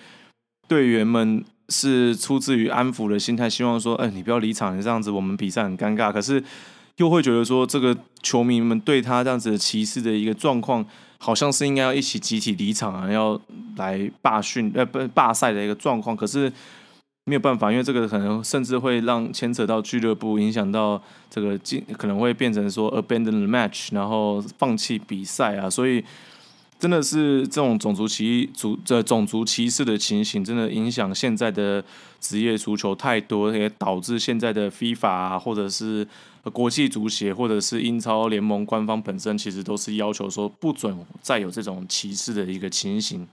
[0.69, 6.13] 队员们是出自于安抚的心态，希望说，哎，你不要离场，这样子我们比赛很尴尬。
[6.13, 6.45] 可是
[6.99, 10.85] 又会觉得说，这个球迷们对他这样子的歧视的一个状况，
[11.17, 13.41] 好像是应该要一起集体离场啊，要
[13.77, 16.15] 来罢训呃不罢赛的一个状况。
[16.15, 16.53] 可是。
[17.29, 25.69] 没有办法，因为这个可能甚至会让牵扯到俱乐部，影响到这个进，可能会变成说 abandon the match，然后放弃比赛啊。
[25.69, 26.05] 所以
[26.79, 31.85] 真的是这种种族歧族这种族歧视的情形，真的影响现在的
[32.21, 36.07] 职业足球太多，也导致现在的 FIFA 啊，或者是
[36.53, 43.27] 国际足协，或者是英超联盟官方本身，其实都是要求说不准再有这种歧视的一个情形。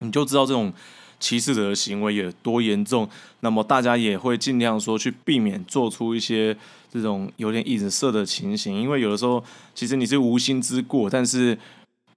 [0.00, 0.72] 你就知道这种。
[1.18, 3.08] 歧视者的行为有多严重，
[3.40, 6.56] 那么大家也会尽量说去避免做出一些
[6.92, 9.42] 这种有点意色的情形，因为有的时候
[9.74, 11.58] 其实你是无心之过，但是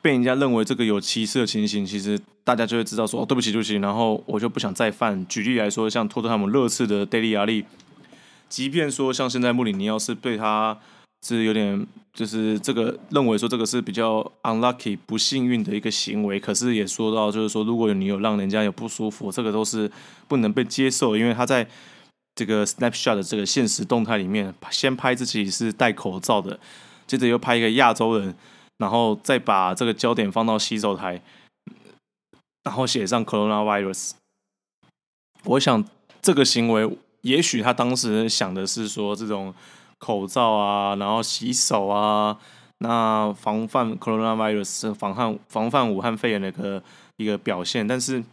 [0.01, 5.25] 被人家认为这个有歧视的情形，其实大家就会知道说哦对不起对不起，然后我就不想再犯。
[5.27, 7.65] 举例来说，像托特他们热刺的戴利压力，
[8.47, 10.77] 即便说像现在穆里尼奥是对他。
[11.21, 19.91] 是有点，就是这个认为说这个是比较 unlucky 不幸运的一个行为，可是也说到就是说，如果你有让人家有不舒服，这个都是
[20.29, 21.67] 不能被接受，因为他在
[22.35, 26.57] 这个 snapshot 的这个现实动态里面，先拍自己是戴口罩的，
[27.05, 28.33] 接着又拍一个亚洲人，
[28.77, 31.21] 然后再把这个焦点放到洗手台，
[32.63, 34.11] 然后写上 coronavirus。
[35.43, 35.83] 我想
[36.21, 36.89] 这个行为，
[37.23, 39.53] 也许他当时想的是说这种。
[39.99, 42.37] 口罩啊，然后洗手啊，
[42.79, 46.83] 那防范 coronavirus 防范防范武汉肺炎的一个
[47.17, 48.23] 一个表现，但是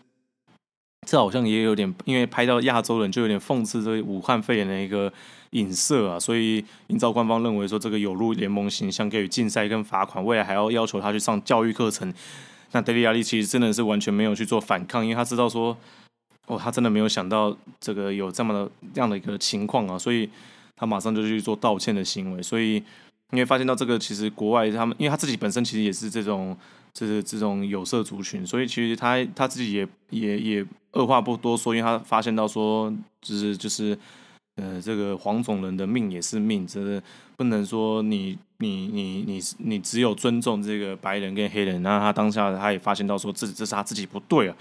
[1.05, 5.12] 这好像也有点，因为拍到亚洲人就有点讽刺这武汉肺炎的一个
[5.51, 12.14] 影射啊，所以营造官方认为说这个有入联盟形象，给予禁赛跟罚款，未来还要要求他去上教育课程。
[12.71, 15.77] 那德里亚利其实真的是完全没有去做反抗，因为他知道说，
[16.47, 20.31] 哦，他真的没有想到这个有这么的这样的一个情况啊，所以。
[20.77, 22.74] 他马上就去做道歉的行为，所以
[23.33, 26.57] 因为发现到这个，其实国外他们，因为他自己本身其实也是这种，
[26.93, 33.99] 就是这种有色族群，所以其实他他自己也也也二话不多说，因为他发现到说，就是就是
[34.57, 37.03] 呃，这个黄种人的命也是命，真的
[37.37, 44.57] 不能说你你你你你只有尊重这个白人跟黑人，那他当下他也发现到说，这这是他自己不对啊，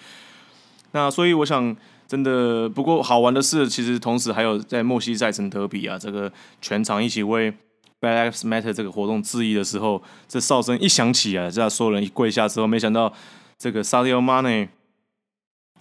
[0.94, 1.76] 那所以我想。
[2.08, 6.32] 真的，不过好玩的是，其实同时还有在墨西赛城德比啊，这个
[6.62, 7.52] 全场一起为
[8.00, 13.12] Black Lives Matter 这个活动致意的时候，这哨声一响起啊，这所有人一跪下之后，没想到
[13.58, 14.68] 这个 Sadio Mane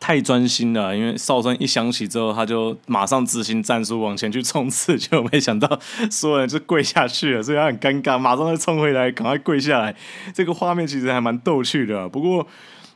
[0.01, 5.79] 太专心了，因为哨声一响起之后，他就马上执行战术往前去冲刺，就没想到
[6.11, 9.95] 所有人就跪下去了，所以他很尴尬，马上就冲回来，赶快跪下来。
[10.35, 12.09] 这个画面其实还蛮逗趣的。
[12.09, 12.47] 不过，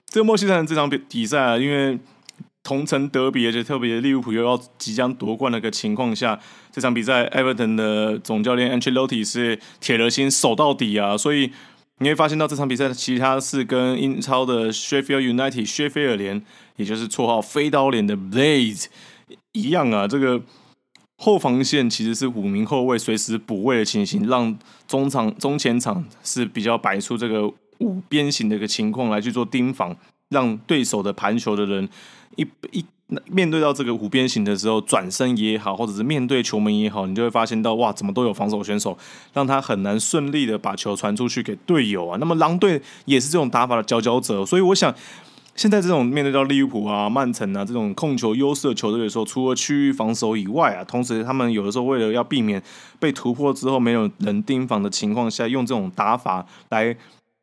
[0.06, 1.98] 这个墨西哥城这场比比赛啊，因为
[2.68, 6.38] 同城德比，而且特别利物浦又要即将夺冠的一个情况下，
[6.70, 11.50] 这场比赛 Everton 的总教练 Ancelotti 是铁了心守到底啊，所以。
[12.00, 16.40] 你会发现到这场比赛，其他是跟英超的 Sheffield United 薛菲尔联，
[16.76, 18.84] 也就是绰号“飞刀脸”的 Blades
[19.50, 20.06] 一样啊。
[20.06, 20.40] 这个
[21.16, 24.56] 后防线其实是五名后卫随时补位的情形，让
[24.86, 29.96] 中场、中前场是比较摆出这个五边形的一个情况来去做盯防，
[30.28, 31.88] 让对手的盘球的人
[32.36, 32.84] 一一。
[33.24, 38.98] 面对到这个五边形的时候，转身也好，或者是面对球门也好，你就会发现到哇，怎么都有防守选手，
[39.32, 42.18] 让他很难顺利的把球传出去给队友啊。
[42.20, 44.94] 那么狼队也是这种打法的佼佼者，所以我想，
[45.56, 52.62] 现在这种面对到利物浦啊、曼城啊这种控球优势的球队的时候，除了区域防守以外啊，同时他们有的时候为了要避免
[53.00, 56.94] 被突破之后没有人盯防的情况下，用这种打法来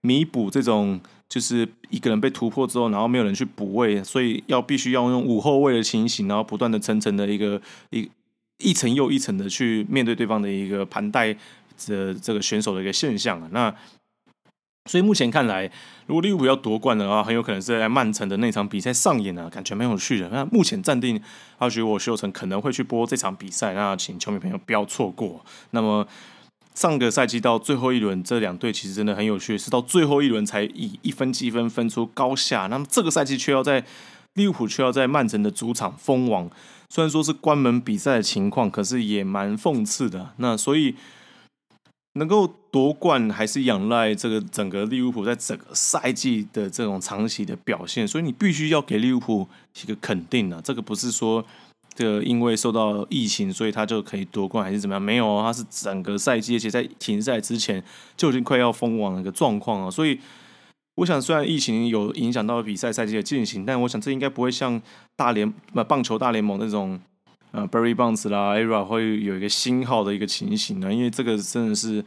[0.02, 1.02] 弥补这种。
[1.28, 7.60] 就是一个人被突破之后，然后没有人去补位，所以要必须要用五后卫的情形，然后不断的层层的一个
[7.90, 8.10] 一
[8.60, 11.34] 一层又一层的去面对对方的一个盘带
[11.88, 13.50] 的这个选手的一个现象啊。
[13.52, 13.76] 那
[14.86, 15.70] 所以目前看来，
[16.06, 20.30] 如果利物浦要夺冠的话，很有可能是在曼城的那场比赛上演啊，感觉蛮有趣的。
[20.30, 21.20] 那目前暂定
[21.58, 25.44] 阿许我秀成可能会去播这场比赛，那请球迷朋友不要错过。
[25.72, 26.08] 那么。
[26.76, 32.68] 上个赛季到最后一轮，这两队其实真的很有趣，是到最后一轮才以一分积分分出高下。
[32.68, 33.86] 那么这个赛季却要在
[34.34, 36.50] 利物浦却要在曼城的主场封王，
[36.90, 40.34] 虽然说是关门比赛的情况，可是也蛮讽刺的。
[40.38, 40.96] 那所以
[42.16, 48.06] 能够夺冠，还是仰赖这个整个利物浦在整个赛季的这种长期的表现。
[48.06, 49.48] 所以你必须要给利物浦
[49.82, 51.46] 一个肯定啊，这个不是说。
[51.96, 55.02] 这因为受到疫情，所以他就可以夺冠还是怎么样？
[55.02, 57.82] 没有，他是整个赛季，而且在停赛之前
[58.18, 59.89] 就已经快要封王的一个状况了。
[59.89, 60.20] 所以，
[60.96, 64.82] 我想虽然疫情有影响到比赛赛季的进行，但我想这应该不会像
[65.16, 67.00] 大联呃棒球大联盟那种
[67.52, 70.93] 呃 Barry Bonds 啦，Era 会有一个新号的一个情形呢。
[70.93, 72.04] 因为这个真的是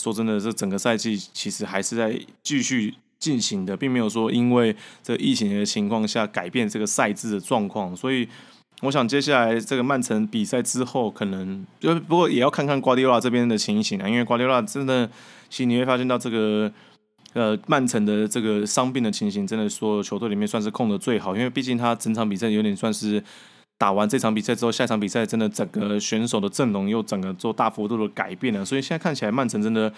[0.00, 8.26] 说真的，这整个赛季其实还是在继续进行的，并没有说因为这疫情的情况下改变这个赛制的状况，所以。
[8.82, 15.08] 我想接下来这个曼城比赛之后，可能就不过也要看看瓜迪奥拉这边的情形啊，因为瓜迪奥拉真的，
[15.48, 16.70] 其实你会发现到这个
[17.32, 23.22] 呃曼城的这个伤病的情形，真的说球队里面算是控的最好，因为毕竟他整场比赛有点算是
[23.78, 29.92] 打完这场比赛之后，下场比赛真的整个选手的阵容又整个做大幅度的改变了，所以现在看起来曼城真的。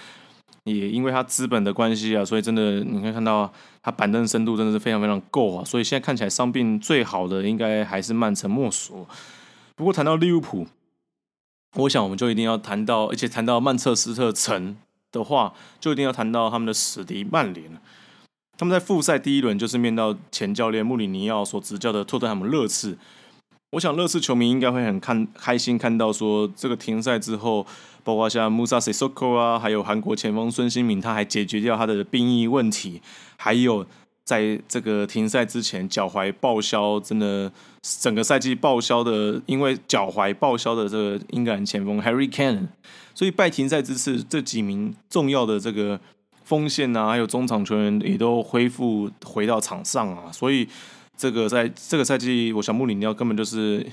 [0.69, 3.53] 也因为他资本的关系啊，所以真的你可以看到
[3.83, 9.07] 他板凳深度真的是非常非常够啊，所以现在看起来伤病最好的应该还是曼城莫属。
[9.75, 10.67] 不过谈到利物浦，
[11.77, 14.77] 我想我们就一定要谈到，而且谈到曼彻斯特城
[15.13, 17.71] 的话，就一定要谈到他们的死敌曼联
[18.57, 22.99] 他们在复赛第一轮就是面到前教练穆里尼奥所执教的托特姆热刺。
[23.73, 27.67] 我想乐视球迷应该会很看开心看到说这个停赛之后。
[28.05, 33.03] 包括像穆萨塞索科啊，还有韩国前锋孙兴敏，他还解决掉他的兵役问题。
[33.37, 33.85] 还有
[34.25, 37.53] 在这个停赛之前，脚踝报销，真的
[37.83, 42.69] 整个赛季报销的，因为脚踝报销的这个英格兰前锋 Harry Kane，
[43.15, 46.01] 所以拜停赛之次，这几名重要的这个
[46.45, 50.33] 锋线啊，还有中场球员也都恢复回到场上啊。
[50.33, 50.67] 所以
[51.19, 53.85] 这个在这个赛季，我想穆里尼奥根本就是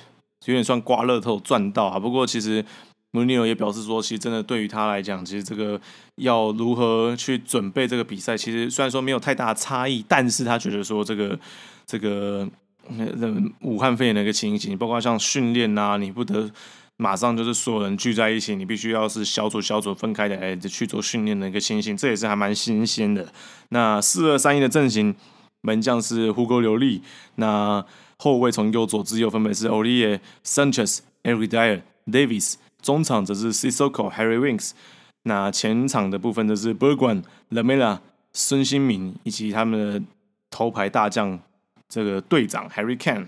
[0.45, 1.99] 有点算刮乐透赚到啊。
[1.99, 2.63] 不过其实。
[3.11, 5.79] 穆里尼奥也表示说，其实真的对于他来讲，其实这个
[6.15, 11.39] 要如何去准备这个比赛，其实虽然说没有太大差异，但是他觉得说这个
[11.85, 12.45] 这个
[13.61, 16.51] 武汉肺炎的一个情形，包括像训练啊，你不得
[16.97, 23.25] 马上就是所有人聚在一起，你必须要是小组小组分开的，哎，去做训练的一个情形，这也是还蛮新鲜的。
[23.69, 25.15] 那四二三一的阵型，
[25.65, 27.01] 门将是胡格流利，
[27.35, 27.83] 那
[28.17, 32.55] 后卫从右左至右分别是 Olivier Sanchez、Eric Dyer、Davis。
[32.81, 34.71] 中场则是 Sisoko、Harry Winks，
[35.23, 37.97] 那前场的部分则是 Bergwan、Lamela、
[38.31, 40.01] 孙兴民以及他们的
[40.51, 41.39] 头牌大将
[41.89, 43.25] 这个队长 Harry Kane，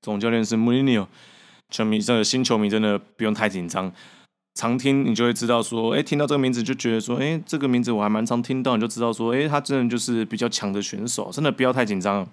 [0.00, 1.08] 总教练是 Mourinho。
[1.70, 3.92] 球迷这个新球迷真的不用太紧张，
[4.54, 12.26] 常听你就会知道说，哎，听到这个名字就觉得说，哎，这个名字我还蛮常听到，你就知道说，哎，他真的就是比较强的选手，真的不要太紧张。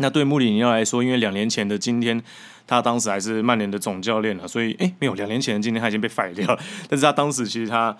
[0.00, 2.22] 那对穆里尼奥来说，因为两年前的今天，
[2.66, 6.60] 他当时还是曼联的总教练了，所以哎，没有两年前的今天他已经被废掉了。
[6.88, 7.96] 但是他当时其实他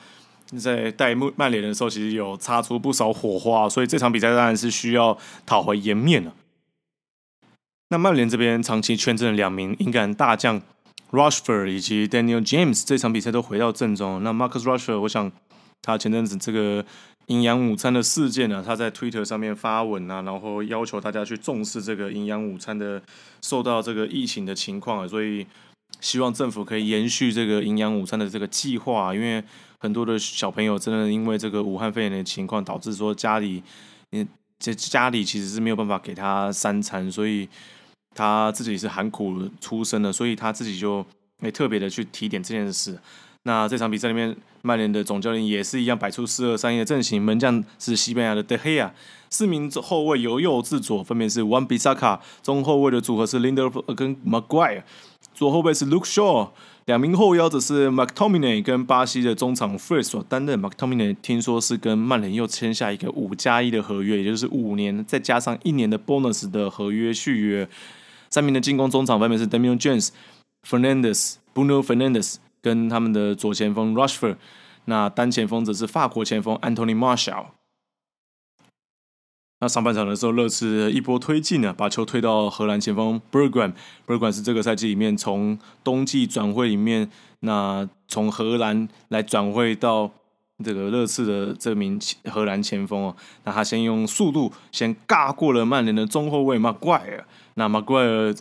[0.56, 6.32] 在带曼曼联的时候，其实有擦出不少火花，所以这场比赛当然是需要讨回颜面了。
[7.90, 10.60] 那曼联这边长期圈阵的两名英格兰大将
[11.10, 14.22] Rushford 以及 Daniel James 这场比赛都回到正中。
[14.22, 15.30] 那 Marcus Rushford，我想
[15.82, 16.84] 他前阵子这个
[17.26, 23.02] 营养午餐的事件呢，他在 Twitter 上面发文啊，然后要求大家去重视这个营养午餐的
[23.40, 25.46] 受到这个疫情的情况啊，所以
[26.00, 29.42] 希望政府可以延续这个营养午餐的这个计划，因为
[29.78, 33.62] 很多的小朋友真的因为这个武汉肺炎的情况，导致说家里
[34.12, 34.28] 嗯
[34.58, 37.48] 这家里其实是没有办法给他三餐，所以。
[38.18, 41.06] 他自己是寒苦出身的，所以他自己就
[41.38, 42.98] 没特别的去提点这件事。
[43.44, 48.92] 那这场比赛里面，曼联的总教练也是一样摆出四二三一的阵型，门将是西班牙的德黑亚，
[49.30, 54.82] 四名后卫由右至左分别是 Wan Bissaka，中后卫的组合是 Linda 跟 Maguire，
[55.32, 56.50] 左后卫是 Luke Shaw，
[56.86, 60.60] 两名后腰则是 McTominay 跟巴西的中场 Fred 所担任。
[60.60, 67.68] McTominay 听说是跟曼联又签下一个五加一的合约，也就是五年再加上一年的 bonus 的合约续约。
[68.30, 70.08] 三名的进攻中场分别是 Damian James、
[70.68, 74.36] Fernandez、Bruno Fernandez 跟他们的左前锋 Rushford。
[74.84, 77.46] 那单前锋则是法国前锋 Antony Marshall。
[79.60, 83.72] 那上半场的时候，热刺一波推进呢，把球推到荷兰前锋 Bergwijn。
[84.06, 87.10] Bergwijn 是这个赛季里面从冬季转会里面，
[87.40, 90.12] 那从荷兰来转会到
[90.64, 92.00] 这个热刺的这名
[92.30, 93.16] 荷兰前锋哦。
[93.44, 97.26] 那他先用速度先尬过了曼联的中后卫马圭尔。
[97.58, 98.34] 那马奎尔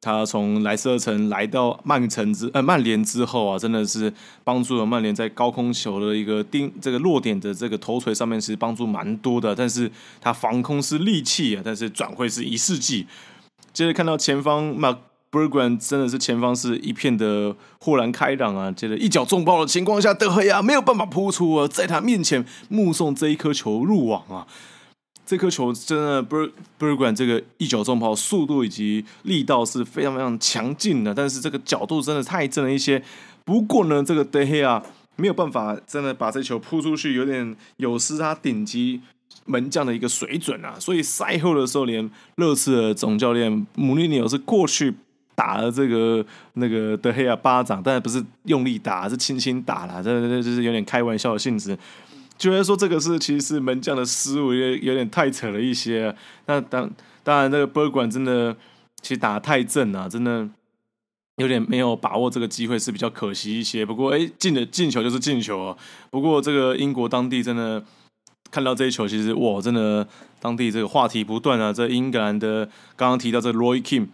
[0.00, 4.12] 他从莱斯特城来到曼城之呃曼联之后啊，真的是
[4.42, 9.54] 帮助了曼联在高空球的一个定这个落点的这个头锤上面是帮助蛮多的。
[9.54, 9.88] 但是
[10.20, 13.06] 他防空是利器啊，但是转会是一世纪。
[13.72, 14.98] 接着看到前方马
[15.30, 18.72] 布里格真的是前方是一片的豁然开朗啊！
[18.72, 24.46] 接着一脚重爆的情况下，德赫亚没有办法扑出啊，在他面前目送这一颗球入网啊。
[25.32, 33.02] 这颗球真的不是不是管这个一脚重炮，速度以及力道是非常非常强劲的，但是这个角度真的太正了一些。
[33.42, 34.84] 不过呢，这个德黑啊
[35.16, 39.00] 没有办法真的把这球扑出去，有点有失他顶级
[39.46, 40.74] 门将的一个水准啊。
[40.78, 44.92] 所以赛后的时候，连热刺的总教练穆里尼奥是过去
[45.34, 46.22] 打了这个
[46.56, 51.74] 那个德黑亚巴掌，但是不是用力打，是轻轻打了，这这就是有点开玩笑的性质。
[52.42, 56.12] 觉得说这个是其实是门将的失误，有有点太扯了一些。
[56.46, 56.90] 那当
[57.22, 58.52] 当然，这个波管真的
[59.00, 60.48] 其实打的太正啊，真的
[61.36, 63.86] 有点没有把握这个机会是比较可惜一些。
[63.86, 65.76] 不过哎，进的进球就是进球啊。
[66.10, 67.80] 不过这个英国当地真的
[68.50, 70.04] 看到这一球，其实哇，真的
[70.40, 71.72] 当地这个话题不断啊。
[71.72, 74.08] 这英格兰的刚刚提到这 Roy Kim。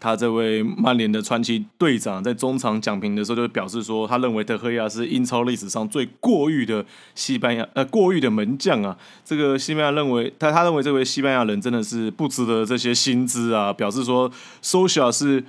[0.00, 6.82] 他这位曼联的传奇队长在中场讲评的时候就表示说，他认为德赫亚是英超历史上最过誉的
[7.14, 8.96] 西班牙呃过誉的门将啊。
[9.24, 13.70] 这个西班牙认为他他认为这位西班牙人真的是不值得这些薪资啊。
[13.74, 14.30] 表示说
[14.62, 15.44] ，Social 是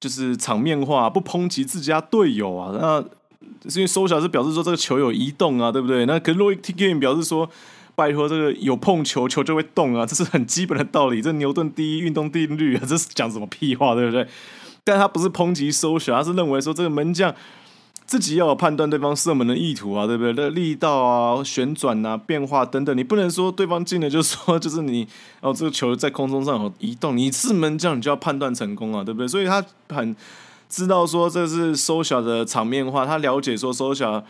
[0.00, 2.72] 就是场面化，不抨击自家队友啊。
[2.74, 6.04] 那是因为 Social 是表示说这个球有移动啊，对不对？
[6.06, 7.48] 那可 Roy T Game 表示说。
[8.00, 11.20] 拜托，这个有碰球，球就会动啊，这是很基本的道理。
[11.20, 14.26] 这牛顿第一运动定律啊，这是讲什么屁话，对不对？
[14.82, 17.34] 但他不是抨击收小，他是认为说这个门将
[18.06, 20.32] 自己要有判断对方射门的意图啊，对不对？
[20.32, 25.06] 那力道啊、旋转啊、变化等等，你不能说对方进了就说就是你
[25.42, 29.28] 哦，这个球在空中上有移动，你是门将，你就要判断成功啊，对不对？
[29.28, 30.16] 所以他很
[30.70, 34.24] 知道说这是收小的场面话，他了解说收小。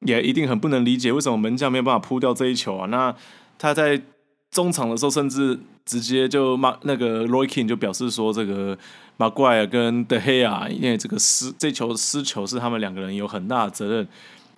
[0.00, 2.86] 也一定很不能理解为什么门将没有办法扑掉这一球啊？
[2.86, 3.14] 那
[3.58, 4.00] 他在
[4.50, 8.76] 中场的时候，甚至直接就马那个 Roy King 就表示说，这个
[9.16, 14.08] 马怪尔跟德黑啊，因为这个失这球失球是他们两个人有很大的责任。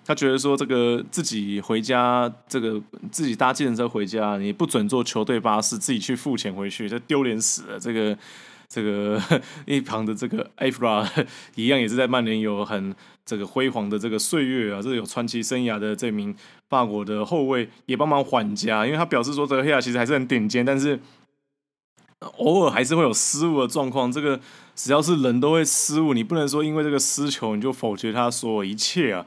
[0.05, 2.81] 他觉得说，这个自己回家，这个
[3.11, 7.79] 自己搭计程车回家，你不准坐球队巴士，自己去付钱回去，这丢脸死了。
[7.79, 8.17] 这个
[8.69, 9.19] 这个
[9.65, 11.05] 一旁的这个 Afra
[11.55, 12.95] 一样也是在曼联有很。
[13.25, 16.35] 这个辉煌的这个岁月啊，这个有传奇生涯的这名
[16.67, 20.99] 法国的后卫也帮忙缓家，因为他表示说，这个黑亚其实还是很顶尖，但是
[22.37, 24.11] 偶尔还是会有失误的状况。
[24.11, 24.39] 这个
[24.73, 29.23] 只要是人都会失误，你不能说因为这个失球你就否决他所有一切啊。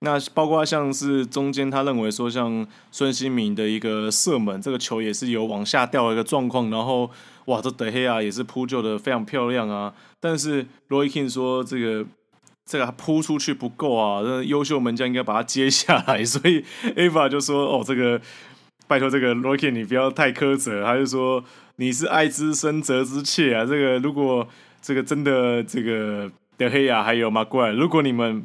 [0.00, 7.10] 那包括像是中间他认为说，像孙兴民的一个射门，这个球也是有往下掉的一个状况，然后
[7.48, 9.92] 哇，这德黑亚也是扑救的非常漂亮啊。
[10.18, 12.06] 但是 Roy King 说这个。
[12.70, 16.22] 这个扑出去不够啊，那优秀门将应该把它接下来。
[16.28, 16.62] 所以
[16.96, 18.20] Ava 就说：“哦，这个
[18.86, 21.42] 拜托这个 Rocky，你不要太苛责。”他就说
[21.76, 23.64] ：“你是爱之深责之切啊。
[23.64, 24.46] 这个如果
[24.82, 28.44] 这个真的这个德黑亚还有马怪，如果你们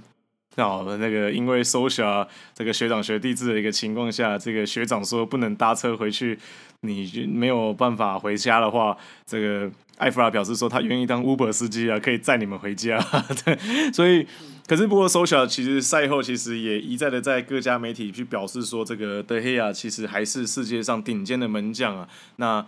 [0.56, 6.38] 哦，那个因为 social 这个学长学弟制的一个情况下，这个学长说不能搭车回去，
[6.82, 8.95] 你没有办法回家的话，
[9.26, 12.99] 这个艾弗拉表示说他愿意当 Uber 司机啊，可以载你们回家。
[13.43, 13.58] 对，
[13.91, 14.28] 所以
[14.68, 22.08] 可是不过 social 其实赛后其实也一再的在各家媒体去表示说，这个德黑亚其实还是世界上顶尖的门将啊。
[22.36, 22.66] 那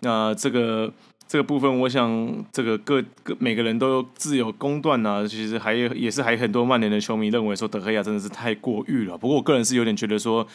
[0.00, 0.92] 那这个。
[1.28, 5.26] 这个部分，我想这个各各每个人都自有公断呐。
[5.28, 9.18] 其实还有也是还很多曼联的球迷认为说德赫亚真的是太过誉了。
[9.18, 10.46] 不过我个人是有点觉得说，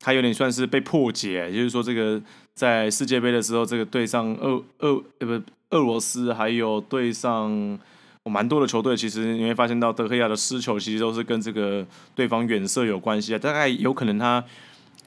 [0.00, 2.20] 他有点算是被破解，就是说这个
[2.54, 7.78] 在世界杯的时候，这个对上俄俄呃不俄罗斯，还有对上
[8.24, 11.86] 蛮多的球队，其实你会发现到德赫亚的失球其实都是跟这个
[12.16, 13.38] 对方远射有关系啊。
[13.38, 14.44] 大概有可能他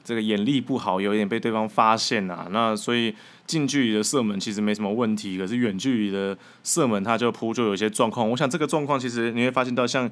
[0.04, 2.46] 这个眼力不好，有点被对方发现呐。
[2.52, 3.14] 那所以。
[3.46, 8.30] 近距离的射门其实没什么问题，可是远距离的射门他就扑就有些状况。
[8.30, 10.10] 我想这个状况其实你会发现到，像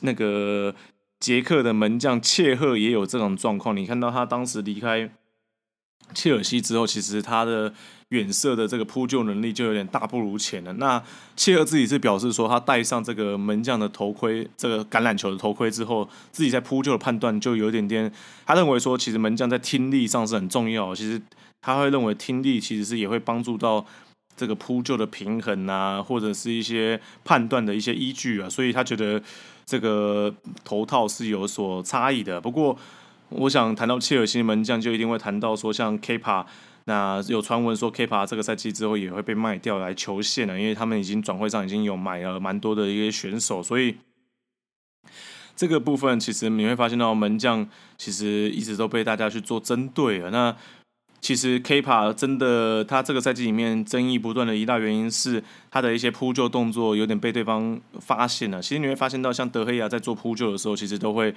[0.00, 0.74] 那个
[1.20, 3.76] 捷克的门将切赫也有这种状况。
[3.76, 5.08] 你看到他当时离开
[6.12, 7.72] 切尔西之后，其实他的
[8.08, 10.72] 远射的这个扑救能力就有点大不如前了。
[10.74, 11.02] 那
[11.36, 18.12] 切赫自己是表示说，他戴上这个门将的头盔，这个橄榄球的头盔之后，自己在扑救的判断就有点点。
[18.44, 20.94] 他认为说，其实门将在听力上是很重要。
[20.94, 21.22] 其实。
[21.66, 23.82] 他会认为听力其实是也会帮助到
[24.36, 29.18] 这个扑救的平衡啊，或者是一些判断的一些依据啊，所以他觉得
[29.64, 32.38] 这个头套是有所差异的。
[32.38, 32.76] 不过，
[33.30, 36.44] 我想谈到切尔西门将，就一定会谈到说，像 Kpa，
[36.84, 43.96] 那有传闻说 Kpa 这个赛季之后也会被卖掉来球线了，因为他们已经转会上已经有买了蛮多的一些选手，所以
[45.56, 50.30] 这个部分其实你会发现到门将其实一直都被大家去做针对了。
[50.30, 50.54] 那
[51.20, 58.60] 其实 Kpa 真的，他这个赛季里面争议不断的一大原因是他的一些扑救动作有点被对方发现了。
[58.60, 61.34] 其实你会发现到，像德黑亚在做扑救的时候，其实都会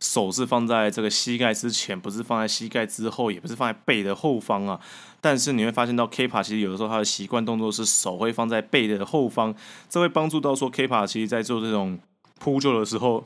[0.00, 4.80] 手是放在这个膝盖之前，不是放在膝盖之后，也不是放在背的后方啊。
[5.20, 9.54] 但是你会发现到 Kpa 其实有的时候他的习惯动作是手会放在背的后方，
[9.88, 11.98] 这会帮助到说 Kpa 其实在做这种
[12.38, 13.24] 扑救的时候。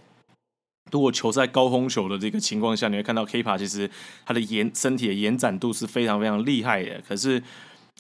[0.92, 3.90] 如果球在高空球的这个情况下，你会看到 Kpa 其实
[4.26, 7.00] 他的延身体的延展度是非常非常厉害的。
[7.08, 7.42] 可是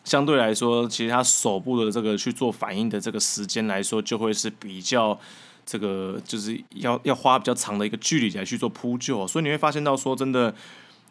[0.04, 5.18] 相对来说，其实他手部的这个去做反应的这个时间来说，就会是比较
[5.64, 9.26] 这个就是要要花比较长的一个距离来去做扑救。
[9.26, 10.54] 所以你会发现到说，真的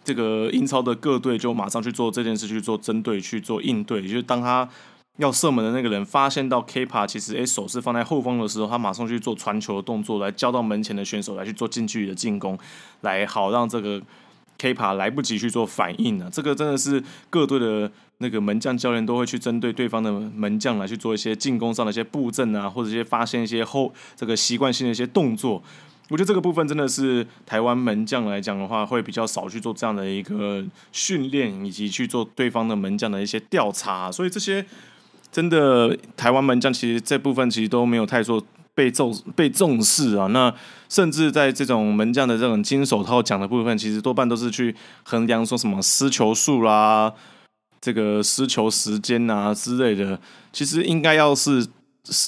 [0.04, 4.02] 这个英超的各队就马上去做这件事，去做针对，去做应对。
[4.02, 4.68] 就是当他
[5.18, 12.58] 要射门的那个人发现到 Kpa 其实诶手是放在后方的时候，他马上去做传球的动作，来交到门前的选手来去做近距离的进攻，
[13.02, 14.02] 来好让这个
[14.60, 16.30] Kpa 来不及去做反应呢。
[16.32, 25.62] 这个真的是各队的那个门将教练都会去针对对方的门将来去做一些进攻上的一些布阵啊，或者一些发现一些后这个习惯性的一些动作。
[26.10, 34.66] 我觉得这个部分真的是台湾门将来讲的话，会比较少去做这样的一个训练，以及去做对方的门将的一些调查，所以这些。
[35.32, 38.40] 真的，台湾门将其实这部分其实都没有太做
[38.76, 40.28] 被重被重视啊。
[40.28, 40.54] 那
[40.88, 47.12] 甚至在这种门将的这种金手套奖的部分，其实多半都是去衡量说什么失球数啦、
[47.84, 50.18] 这个失球时间啊之类的。
[50.54, 51.68] 其实应该要是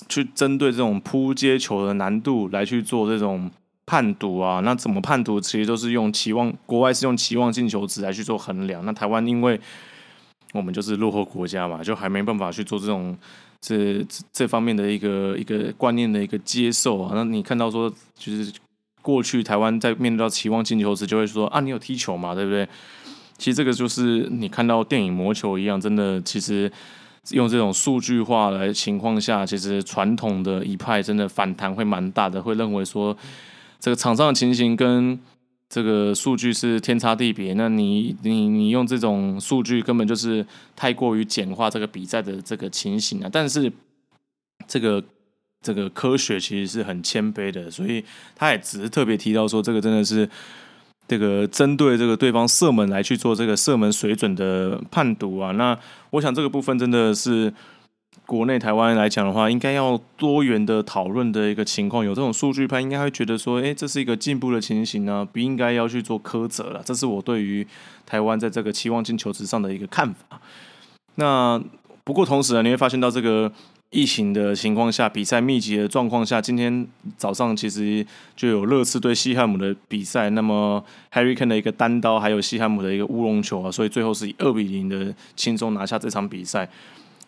[0.10, 3.50] 去针对这种扑接球的难度来去做这种
[3.86, 4.60] 判读啊。
[4.60, 5.40] 那怎么判读？
[5.40, 8.84] 其实都是用期望，国外是用期望进球值来去做衡量。
[8.84, 9.58] 那台湾因为
[10.52, 13.18] 我们就是落后国家嘛，就还没办法去做这种
[13.62, 17.14] 这这方面的一个一个观念的一个接受啊。
[17.16, 18.52] 那你看到说，就是
[19.02, 22.68] 过去台湾在面对到期望进球时，就会说啊，你有踢球嘛，对不对？
[23.38, 26.72] 其实这个就是你看到电影魔球一样，真的，其实
[27.32, 33.18] 用这种数据化来情况下，其实传统的一派真的反弹会蛮大的，会认为说
[33.80, 35.20] 这个场上的情形跟。
[35.68, 43.28] 这个数据是天差地别，那你你你用这种数据根本就是太过于简化这个比赛的这个情形了。
[43.30, 43.70] 但是
[44.68, 45.04] 这个
[45.64, 48.06] 这个科学其实是很谦卑的，所以
[48.36, 50.30] 他也只是特别提到说，这个真的是
[51.08, 55.52] 这个针对这个对方射门来去做这个射门水准的判读啊。
[55.52, 55.78] 那
[56.12, 57.54] 我想这个部分真的是。
[58.26, 66.82] 国内台湾来讲的话，应该要多元的讨论的一个情况，有这种数据派应该会觉得说，哎，这是一个进步的情形呢，不应该要去做苛责了。
[66.84, 67.68] 这是我对于
[68.04, 70.42] 台湾在这个期望进球值上的一个看法。
[71.16, 71.62] 那
[72.04, 73.52] 不过同时呢，你会发现到这个
[73.92, 78.06] 疫情的情况下，比赛密集的状况下，今天早上其实
[78.36, 80.84] 就有热刺对西汉姆的比赛，那么
[81.14, 86.70] Harry Kane 的一个单刀，还有西汉姆的一个乌龙球啊，所以最后是以二比零的轻松拿下这场比赛。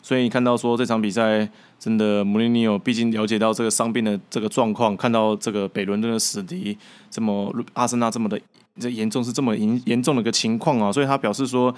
[0.01, 1.47] 所以你看到说这场比赛
[1.79, 6.77] 真的穆里尼奥毕竟了解到这个伤病的这个状况，看到这个北伦敦的死敌
[7.09, 8.37] 这么阿森纳这么的
[8.79, 11.73] 这严重是这么严严重的一个情况啊，所以他表示说。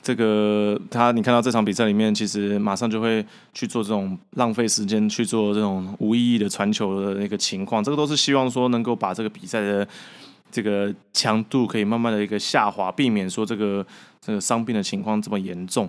[0.00, 9.86] 这个他，你看到这场比赛里面，其实马上就会去做这种浪费时间去做这种无意义的传球的那个情况，这个都是希望说能够把这个比赛的
[10.50, 13.86] 这个强度可以慢慢的一个下滑，避免说这个
[14.20, 15.88] 这个伤病的情况这么严重。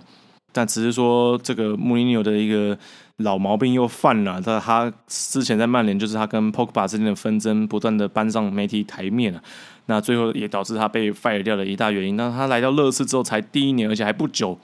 [0.52, 2.78] 但只是说这个穆里尼奥的一个
[3.16, 9.42] 老毛病又犯了，他他之前在曼联就是他跟 Pogba 之间的纷争不断的搬上媒体台面了。
[9.86, 12.16] 那最后也导致他被 fire 掉的一大原因。
[12.16, 14.58] 那他来到乐视之后才第一年，而且还不久，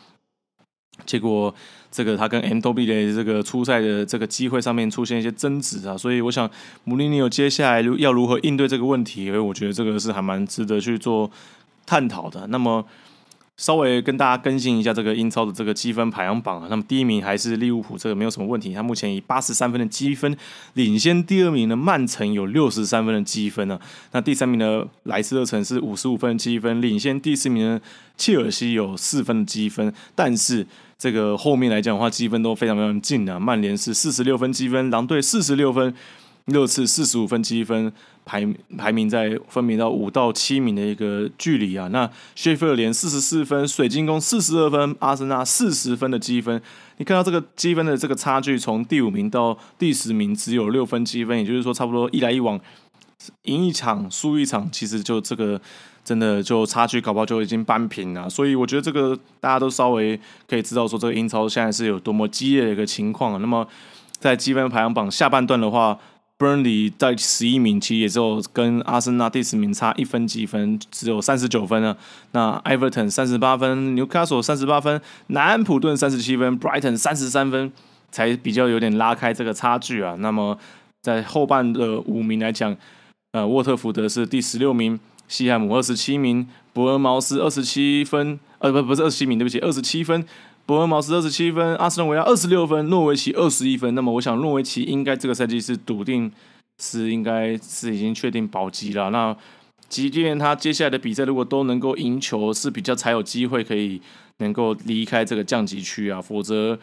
[1.05, 1.55] 结果
[1.91, 6.51] 这个他跟 M W 的这个初赛的这个机会上面出现一些争执啊，所以我想
[6.85, 11.31] 穆里尼奥接下来要如何应对这个问题，因为我觉得这个是还蛮值得去做
[11.87, 12.47] 探讨的。
[12.49, 12.85] 那么。
[13.61, 20.35] 稍微跟大家更新一下这个英超的这个积分排行榜啊，那么第一名还是利物浦，这个没有什么问题，他目前以八十三分的积分
[20.73, 23.79] 领先第二名的曼城有六十三分的积分呢。
[24.13, 27.83] 那第三名的莱斯特城是五十五分的积分，领先第四名的
[28.17, 33.39] 切尔西有四分的积分，但是这个后面来讲的话，积分都非常非常近啊。
[33.39, 35.95] 曼联是四十六分积分，狼队四十六分。
[36.47, 37.93] 热刺四十五分积分
[38.31, 38.47] 排
[38.79, 46.63] 排名在分别到五到七名的一个距离啊，那谢菲尔联四十四分，水晶宫四十二分，阿森纳四十分的积分，
[46.99, 52.61] 你看到这个积分的这个差距，从第五名到第十名只有六分积分，也就是说差不多一来一往，
[53.43, 55.61] 赢一场输一场，其实就这个
[56.05, 60.17] 真的就差距搞不好就已经扳平了，所以我觉得这个大家都稍微
[60.49, 63.39] 可以知道说这个英超现在是有多么激烈的一个情况啊。
[63.41, 63.67] 那么
[64.21, 65.99] 在积分排行榜下半段的话。
[66.41, 71.95] Burnley 在十一名，其实也只有跟阿森纳第十名差一分积分，只有三十九分啊。
[72.33, 77.71] 那 Everton 三十八分，Newcastle 三十八分，南安普顿三十七分，Brighton 三十三分，
[78.11, 80.17] 才比较有点拉开这个差距啊。
[80.19, 80.59] 那么
[81.03, 82.75] 在后半的五名来讲，
[83.33, 90.25] 呃，沃特福德是第十六名，西汉姆二十七名，伯恩茅斯二十七分，呃，不，不是二十七名，对不起，二十七分。
[90.71, 93.93] 伯恩茅斯二十七分，阿斯顿维亚二十六分，诺维奇二十一分。
[93.97, 96.31] 那么，我想诺维奇应该这个赛季是笃定
[96.81, 99.11] 是应该是已经确定保级了。
[99.11, 99.37] 那
[99.89, 104.01] 即便他接下来的比赛如果都能够赢球，是比较才有机会可以
[104.39, 106.23] 能够离开这个降级区啊。
[106.23, 106.79] 否则，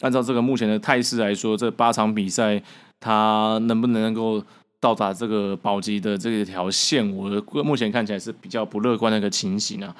[0.00, 2.62] 按照这个目前的态势来说，这八场比赛
[3.00, 4.44] 他能不能够
[4.78, 7.30] 到达这个保级的这一条线，我
[7.62, 9.96] 目前看起来是比较不乐观的一个情形啊。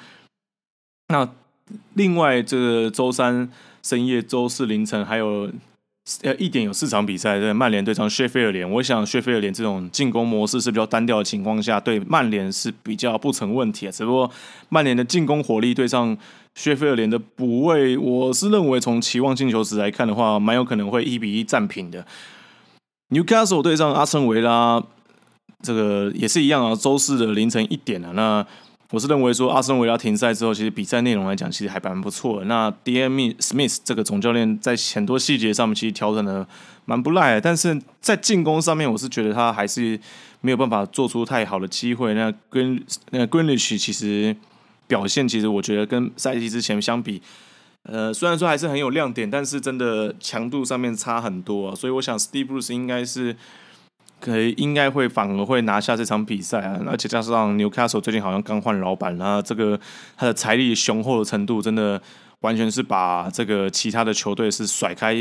[1.07, 1.27] 那。
[1.93, 3.49] 另外，这个周三
[3.83, 5.49] 深夜、周四凌晨还有
[6.23, 8.69] 呃一点有四场比赛，对曼联对上谢菲尔联。
[8.69, 13.91] 我想谢菲尔联这种进攻模式是比较单调的情况下，对曼联是比较不成问题啊。
[13.91, 14.29] 只不过
[14.69, 16.17] 曼联的进攻火力对上
[16.55, 22.05] 谢菲尔联的补位，我是认为从期望进球值来看的话，蛮有可能会一比一战平的。
[23.09, 24.83] Newcastle 对上阿森维拉，
[25.61, 28.45] 这个也是一样啊，周四的凌晨一点啊，那。
[28.91, 32.45] 我是认为说，阿森维拉停赛之后，其实比赛内容来讲，其实还蛮不错的。
[32.45, 36.45] 那 D M Smith 这个总教练在很多细节上面，其实调整的
[36.83, 37.41] 蛮不赖的。
[37.41, 39.97] 但是在进攻上面，我是觉得他还是
[40.41, 42.13] 没有办法做出太好的机会。
[42.13, 42.81] 那 Green
[43.11, 44.35] 那 Greenish 其实
[44.87, 47.21] 表现，其实我觉得跟赛季之前相比，
[47.83, 51.73] 呃，虽然说还是很有亮点，但是真的强度上面差很多。
[51.73, 53.37] 所以我想，Steve Bruce 应该是。
[54.21, 59.77] 可以应该会反而会拿下这场比赛啊，而且加上 Newcastle 最近好像刚换老板，然后这个
[60.15, 61.99] 他的财力雄厚的程度，真的
[62.41, 65.15] 完全是把这个其他的球队是甩开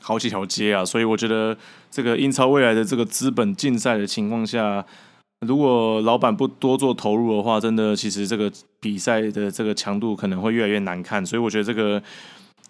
[0.00, 1.56] 好几条街啊，所以我觉得
[1.90, 4.82] 这个英超未来的这个资本竞赛的情况下，
[5.46, 12.00] 如果老板不多做投入的话，真的其实这个比赛的这个强度可能会越来越难看，所以我觉得这个。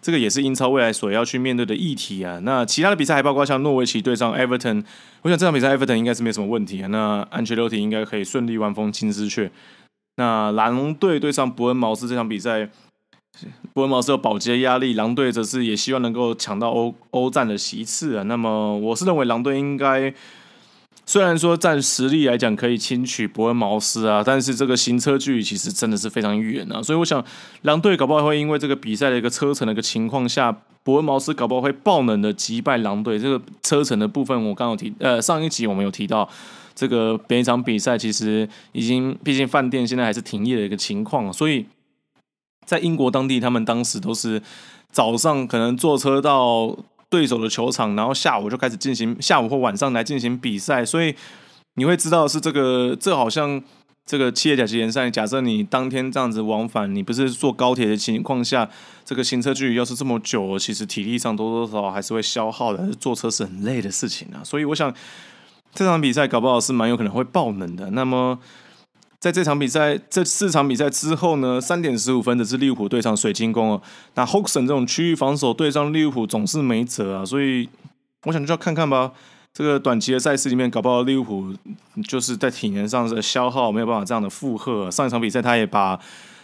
[0.07, 2.39] 这个也是英超未来所要去面对的议题啊。
[2.45, 4.85] 那其他的比赛还包括像诺维奇对上 Everton，
[5.23, 6.87] 我想这场比赛 Everton 应该是没什么问题啊。
[6.87, 9.51] 那安切洛蒂应该可以顺利完封金丝雀。
[10.15, 12.71] 那狼队对上伯恩茅斯这场比赛，
[13.75, 18.23] 伯恩茅斯有保级的压力，狼队则是也希望能够抢到欧欧战的席次啊。
[18.23, 20.15] 那么我是认为狼队应该。
[21.09, 27.25] 虽然说占实力来讲可以轻取伯恩茅斯啊，但是这个行车距离其实真的是非常远啊，所以我想
[27.63, 30.51] 狼队搞不好会因为这个比赛的一个车程的一个情况下，
[30.83, 33.21] 伯恩茅斯搞不好会爆冷的击败狼队。
[33.21, 36.29] 这个车程的部分我刚刚提，呃，上一集我们有提到，
[36.75, 41.65] 这个每一场比赛其实已经，毕竟饭店现在还是停业的一个情况，所以
[42.65, 44.43] 在英国当地，他们当时都是
[44.91, 46.77] 早上可能坐车到。
[47.09, 51.15] 对手的球场，然后下午就开始进行，下午或晚上来进行比赛，所以
[51.75, 53.63] 你会知道是这个，这好像
[54.05, 58.69] 这个企业甲级联赛，假设你当天这样子往返，你不是坐高铁的情况下，
[59.05, 62.93] 这个行车距离要是这么久，其实体力上多多少少还是会消耗的。
[62.95, 64.93] 坐车是很累的事情啊，所以我想
[65.75, 67.91] 这场比赛搞不好是蛮有可能会爆冷的。
[67.91, 68.39] 那么
[69.19, 73.83] 在这场比赛这四场比赛之后呢，三点十五分的是利物浦对上水晶宫哦。
[74.15, 77.69] 那 h o k s o n 这种区域防守对上利物浦总是没辙啊，所以
[78.25, 79.13] 我想就要看看吧。
[79.55, 81.55] 这个短期的赛事里面，搞不好利物浦
[82.07, 84.91] 就是在体能上的消耗没有办法这样的负荷。
[84.91, 85.99] 上一场比赛他也把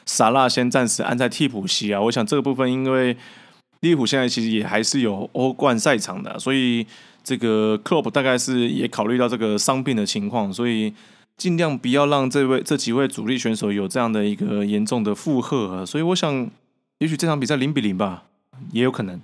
[0.07, 2.01] 萨拉先暂时安在替补席啊。
[2.01, 3.15] 我想这个部分，因为
[3.81, 6.87] 利物浦现在其实也还是有欧冠赛场的，所以
[7.23, 10.91] 这个克洛普大概是也考虑到这个伤病的情况，所以
[11.43, 15.75] 尽量不要让这位这几位主力选手有这样的一个严重的负荷。
[15.75, 16.49] 啊所以我想，
[16.99, 18.23] 也许这场比赛零比零吧，
[18.71, 19.21] 也有可能。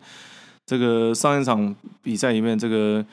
[0.67, 3.05] 这个上一场比赛里面，这个。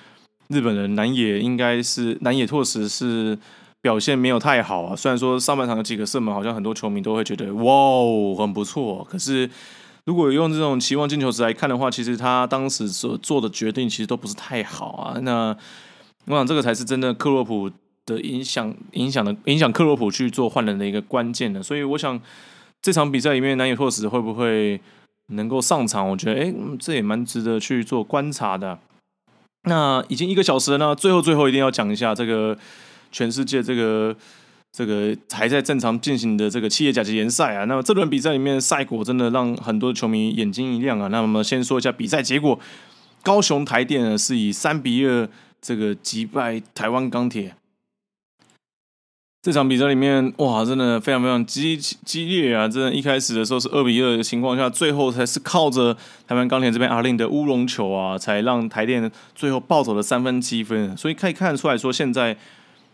[0.49, 3.35] 日本人南野应该是南野拓实是
[3.81, 4.95] 表现没有太好啊。
[4.95, 9.03] 虽然说上半场有几个射门，好像很多球迷都会觉得哇哦很不错。
[9.09, 9.49] 可是
[10.05, 15.19] 如果用这种期望进球值来看的话，其实他当时所做的决定其实都不是太好啊。
[15.21, 15.57] 那
[16.27, 17.71] 我想这个才是真的克洛普
[18.05, 21.63] 的影响影响的影响克洛普去做换人的一个关键的。
[21.63, 22.19] 所以我想
[22.81, 24.79] 这场比赛里面南野拓实会不会
[25.27, 26.09] 能够上场？
[26.09, 28.77] 我觉得哎，这也蛮值得去做观察的。
[29.67, 32.55] 那已经一个小时了呢，最后最后一定要讲一下这个
[33.11, 34.15] 全世界这个
[34.71, 37.65] 这个还在正常进行的这个企业甲级联赛啊。
[37.65, 41.07] 那么这轮比赛里面赛果真的让很多球迷眼睛一亮啊。
[41.07, 42.59] 那么先说一下比赛结果，
[43.23, 45.27] 高雄台电呢是以三比二
[45.59, 47.55] 这个击败台湾钢铁。
[49.45, 52.67] 这场比赛里面，哇，真的非常非常激激烈啊！
[52.67, 55.95] 真的，一开始的时候是二比二的情况下，最后才是靠着
[56.27, 60.97] 台湾钢铁这边阿令的乌龙球啊，才让台电最后暴走了三分七分。
[60.97, 62.35] 所以可以看得出来说，现在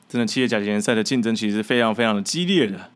[0.10, 2.92] 真的企业甲级联赛的竞争其实是非常非常的激烈的。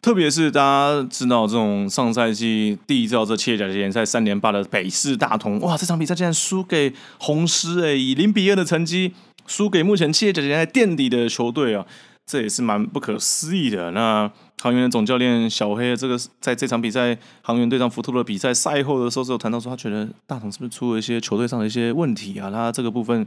[0.00, 9.12] 特别是大家知道，这种上赛季第一招这企业甲级联赛三连霸的北市大同，哇，这场比赛竟然输给红狮，哎，以零比二的成绩。
[9.46, 11.86] 输给目前企业甲级联赛垫底的球队啊，
[12.26, 13.90] 这也是蛮不可思议的。
[13.92, 14.30] 那
[14.62, 22.50] 航员的总教练小黑，这个在这场比赛航员对上福特的比赛赛后的时候，是有谈到说，他觉得大同是不是出了一些球队上的一些问题啊？
[22.50, 23.26] 他这个部分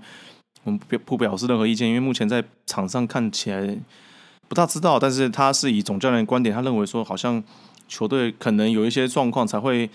[0.64, 3.78] 我们不不表示任何意见，因为目前在场上看起来
[4.48, 5.00] 不大知道。
[5.00, 7.44] 但是他是以总教练观点，他认为说，好像
[7.88, 9.90] 球队可能有一些状况才会。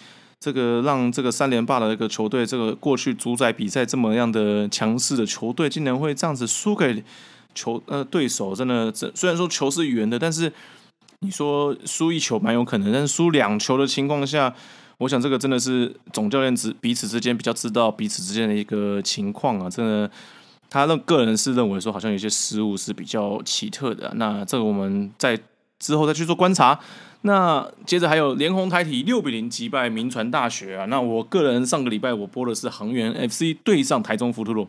[0.44, 7.02] 这个让这个三连霸的一个球队，这个过去主宰比赛这么样的强势的球队，竟然会这样子输给
[7.54, 10.52] 球呃对手，真的这虽然说球是圆的，但是
[11.20, 14.54] 你说输一球蛮有可能，但是输两球的情况下，
[14.98, 20.10] 我想这个真的是总教练之彼此之间比较知道彼此之间的一个情况啊，真的，
[20.68, 25.40] 他的个人是认为说好像有些失误是比较奇特的，那这个我们在
[25.78, 26.78] 之后再去做观察。
[27.26, 30.84] 那接着还有连红台体六比零击败民传大学啊！
[30.86, 34.68] 那我个人上个礼拜我播的是航员 FC 对上台中福特罗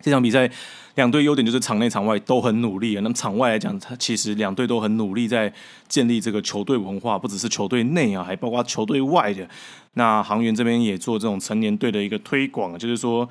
[0.00, 0.50] 这场比赛，
[0.94, 3.00] 两队优点就是场内场外都很努力啊。
[3.02, 5.52] 那么场外来讲，他其实两队都很努力在
[5.88, 9.46] 建立这个球队文化，不只是球队内啊，还包括球队外的。
[9.92, 13.28] 那航员这边也做这种成年队的一个推广，就是说。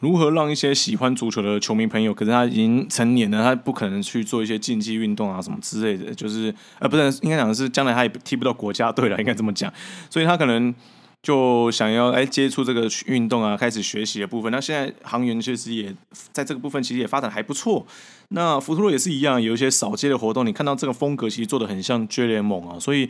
[0.00, 9.72] 如何让一些喜欢足球的球迷朋友，可是他已经成年了，他不可能去做一些竞技运动啊什么之类的，就是呃，不是应该讲的是，将来他也踢不到国家队了，应该这么讲，
[10.08, 10.74] 所以他可能
[11.22, 14.50] 就想要哎接触这个运动啊，开始学习的部分。
[14.50, 15.94] 那现在航员确实也
[16.32, 17.86] 在这个部分其实也发展还不错。
[18.28, 23.08] 那福特罗也是一样，有一些扫街的活动，你看到这个风格其实做的很像 J 联盟啊，所以。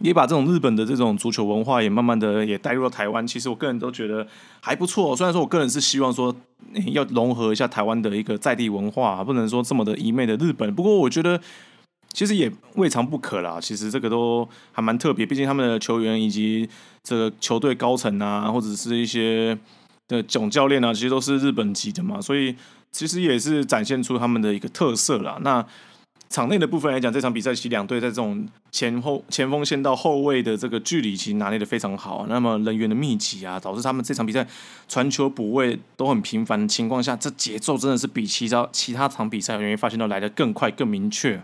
[0.00, 3.26] 也把这种日本的这种足球文化也慢慢的也带入了台湾。
[3.26, 4.26] 其实我个人都觉得
[4.60, 5.14] 还不错。
[5.14, 6.34] 虽然说我个人是希望说
[6.92, 10.74] 要融合一下台湾的一个在地文化，不能说这么的一昧的日本。
[10.74, 11.40] 不过我觉得
[12.12, 13.58] 其实也未尝不可啦。
[13.60, 16.68] 其实这个都还蛮特别，毕竟他们的球员以及
[17.02, 19.56] 这个球队高层啊，或者是一些
[20.08, 22.56] 的总教练啊，其实都是日本籍的嘛，所以
[22.90, 25.38] 其实也是展现出他们的一个特色啦。
[25.42, 25.64] 那
[26.30, 32.24] 场内的部分来讲，这场比赛其实两队在这种前后前锋线到后卫的这个距离，其实拿捏的非常好。
[32.28, 34.46] 那么人员的密集啊，导致他们这场比赛
[34.88, 41.42] 传球补位都很频繁的情况下，这节奏真的是比其他其他场比赛，人员发现到来的更快更明确。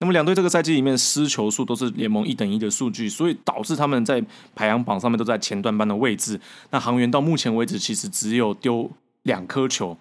[0.00, 4.20] 那么两队这个赛季里面失球数都是联盟一等一的数据，所以导致他们在
[4.56, 6.40] 排行榜上面都在前段班的位置。
[6.70, 8.90] 那航员到目前为止其实只有丢
[9.22, 9.96] 两颗球，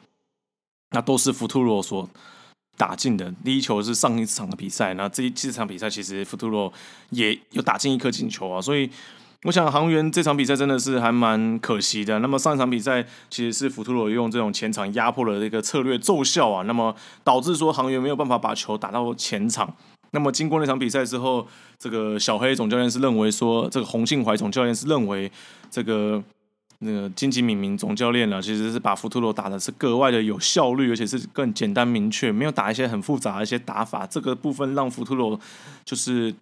[0.90, 2.10] 那都是福图罗所。
[2.80, 6.72] 打进的第一球是上一场的比赛，那这一这场比赛其实福图罗
[7.10, 8.90] 也有打进一颗进球啊，所以
[9.44, 12.20] 我想航员这场比赛真的是还蛮可惜的。
[12.20, 19.76] 那么上一场比赛其实是福图罗用这种前场压迫的这个策略奏效啊，那么导致说航员没有办法把球打到前场。
[20.12, 21.46] 那么经过那场比赛之后，
[21.78, 25.30] 这个小黑总教练是认为说，这个洪庆怀总教练是认为
[25.70, 26.24] 这个
[26.80, 34.06] 那个金吉敏明总教练呢，其实是把福图罗打的是格外的有效率，而且是更简单明确，没有打一些很复杂的一些打法。
[34.06, 35.40] 这个部分让福图罗
[35.86, 36.34] 就是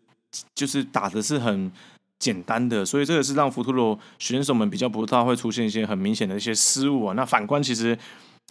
[0.55, 1.71] 就是打的是很。
[2.19, 7.13] 简单的，所以这个是让福图罗选手们比较不大会出现一些很明显的一些失误啊。
[7.13, 7.95] 那反观其实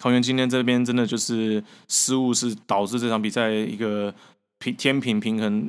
[0.01, 4.14] 航员今天这边真的就是失误是导致这场比赛一个
[4.61, 5.68] 平天平平衡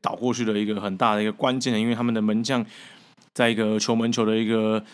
[0.00, 2.66] 倒过去的一个很大的一个关键，因为他们的门将
[3.32, 4.84] 在一个球门球的一个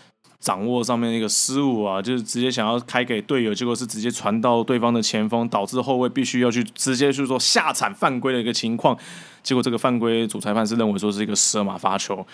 [0.41, 8.97] 掌握上面一个失误啊，就是直接想要开给队友，结果是直接传到对方的前锋，导致后卫必须要去直接去做下铲犯规的一个情况。
[9.43, 12.27] 结果这个犯规，主裁判是认为说是一个十二码罚球。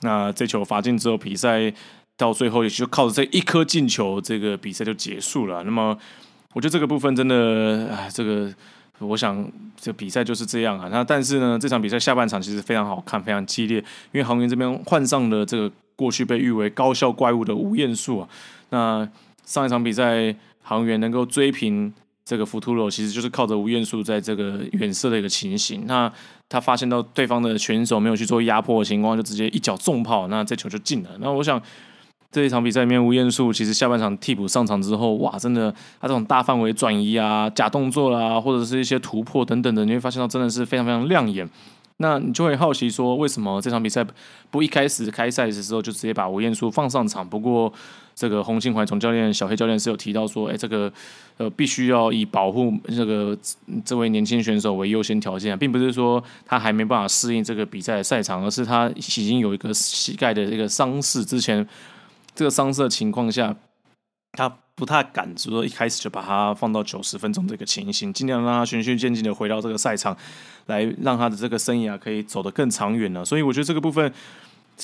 [0.00, 1.72] 那这球罚进之后，比赛
[2.16, 5.62] 到最后也就靠着这一颗进球，这个比赛就结束了。
[5.62, 5.96] 那么，
[6.52, 8.52] 我觉得这个部分真的，哎，这个
[8.98, 10.88] 我想这比赛就是这样啊。
[10.90, 13.78] 那但是呢，这场比赛下半场其实非常好看，非常激烈，
[14.12, 18.28] 因为航员这边换上了这个过去被誉为高效怪物的吴彦树啊。
[18.70, 19.08] 那
[19.44, 21.92] 上一场比赛，航员能够追平。
[22.26, 26.10] 这个福图罗其实就是靠着吴彦树在这个远射的一个情形，那
[26.48, 31.10] 他发现到对方的选手没有去做压迫的情况，就直接一脚重炮，那这球就进了。
[31.20, 31.60] 那我想
[32.32, 35.70] 这一场比赛里面，吴彦树其实下半场替补上场之后，哇，真的
[36.00, 41.46] 他这种大范围转移啊、假动作啦，或者是一些突破等等的，你会发现到真的是非常非常亮眼。
[41.98, 44.04] 那你就会好奇说，为什么这场比赛
[44.50, 47.26] 不一开始开赛的时候就直接把吴彦树放上场？
[47.26, 47.72] 不过
[48.16, 50.92] 这个洪庆怀总教练、小黑教练是有提到说，哎，这个
[51.36, 53.38] 呃必须要以保护这个
[53.84, 61.64] 这位年轻选手为优先条件，并不是说他还没办法适应这个比赛的赛场，而是他已经有一个膝盖的这个伤势，之前
[62.34, 63.54] 这个伤势的情况下，
[64.32, 70.16] 他不太敢说一开始就把他放到九十分钟这个情形，尽量让他循序渐进的回到这个赛场。
[70.66, 74.10] 来让他的这个生涯可以走得更长远了，所以我觉得这个部分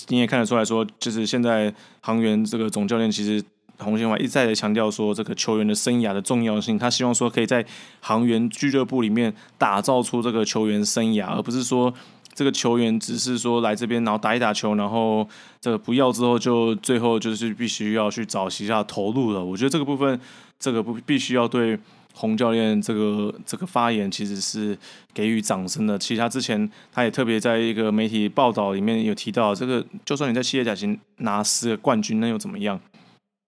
[0.08, 3.42] 你也看得出来说，就是现在航员这个总教练其实
[3.78, 7.64] 洪兴华一再的强调说，这个球员的生涯的重要性，他希望说可以在
[8.00, 11.94] 航员俱乐部里面打造出这个球员生涯，而不是说
[12.40, 15.28] 这个球员只是说来这边然后打一打球，然后
[15.60, 19.44] 这个不要之后就最后就是必须要去找其他投入了。
[19.44, 20.18] 我觉得这个部分，
[20.58, 21.78] 这个不必须要对。
[22.12, 24.76] 洪教练这个这个发言其实是
[25.14, 25.96] 给予掌声的。
[25.96, 32.78] 其实他之前他也特别在一个媒体报道里面有提到，这个就算你在企业甲型拿四个冠军，那又怎么样？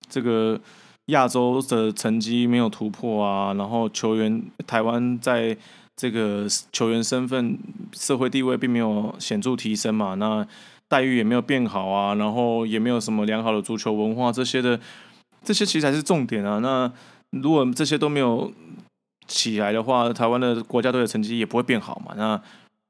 [0.08, 0.58] 这个
[1.06, 5.54] 亚洲的成绩没有突破啊，然后球员台湾在
[6.02, 7.56] 这个球员身份、
[7.92, 10.44] 社会地位并没有显著提升嘛，那
[10.88, 14.80] 待遇也没有变好啊，然后也没有什么良好的足球文化这些的，
[15.44, 16.58] 这些其实才是重点啊。
[16.58, 16.92] 那
[17.30, 18.52] 如果这些都没有
[19.28, 22.14] 起来的话，台湾的国家队的成绩也不会变好嘛。
[22.16, 22.42] 那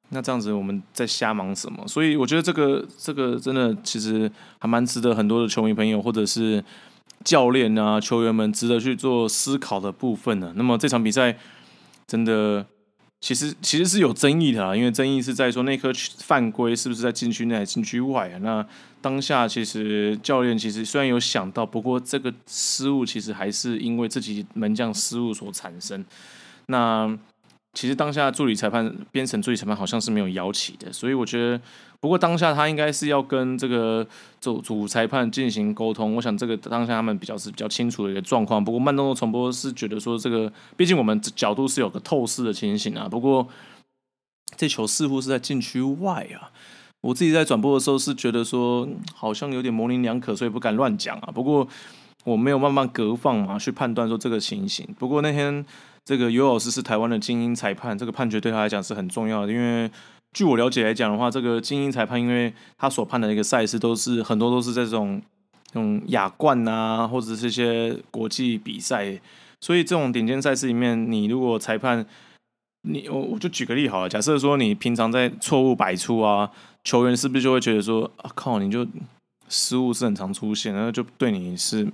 [0.08, 1.86] 那这样子，我们在瞎忙什么？
[1.86, 6.64] 所以我觉得这个这个真的其实还蛮值得很多的球迷朋友或者是
[7.22, 10.54] 教练啊、球员们值得去做思考的部分呢。
[10.56, 11.36] 那么这场比赛
[12.06, 12.64] 真的。
[13.22, 18.38] 其实其实是有争议的啊，因为争议是在说那颗犯规是不是在禁区内禁区外啊？
[18.42, 18.66] 那
[19.00, 26.04] 当下其实教练其实虽然有想到，不过这个失误其实还是因为自己门将失误所产生。
[26.66, 27.16] 那
[27.74, 31.60] 其实当下助理裁判、编审助理裁判好像是没有摇旗的，所以我觉得，
[32.00, 34.06] 不过当下他应该是要跟这个
[34.42, 36.14] 主主裁判进行沟通。
[36.14, 38.62] 我想这个当下他们比较是比较清楚的一个状况。
[38.62, 43.08] 不过慢动作重播是觉得说这个，毕竟我们角度是有个透视的情形啊。
[43.08, 43.48] 不过
[44.54, 46.52] 这球似乎是在禁区外啊。
[47.00, 51.32] 我自己在转播的时候是觉得说好像有点模棱两可，所以不敢乱讲啊。
[51.32, 51.66] 不过
[52.24, 54.86] 我没有慢慢隔放嘛去判断说这个情形。
[54.98, 55.64] 不过那天。
[56.04, 59.52] 这个尤老师是台湾的精英裁判，这个判决对他来讲是很重要的。
[59.52, 59.88] 因为
[60.32, 65.22] 据我了解来讲的话，这个精英裁判，因为他所判的一个赛事都是很多都是在这种
[65.66, 69.20] 这种亚冠啊，或者是一些国际比赛，
[69.60, 72.04] 所以这种顶尖赛事里面，你如果裁判，
[72.82, 76.50] 你我我就举个例好了，假设说你平常在错误百出啊，
[76.82, 78.84] 球员是不是就会觉得说啊靠，你就
[79.48, 81.86] 失误是很常出现，然后就对你是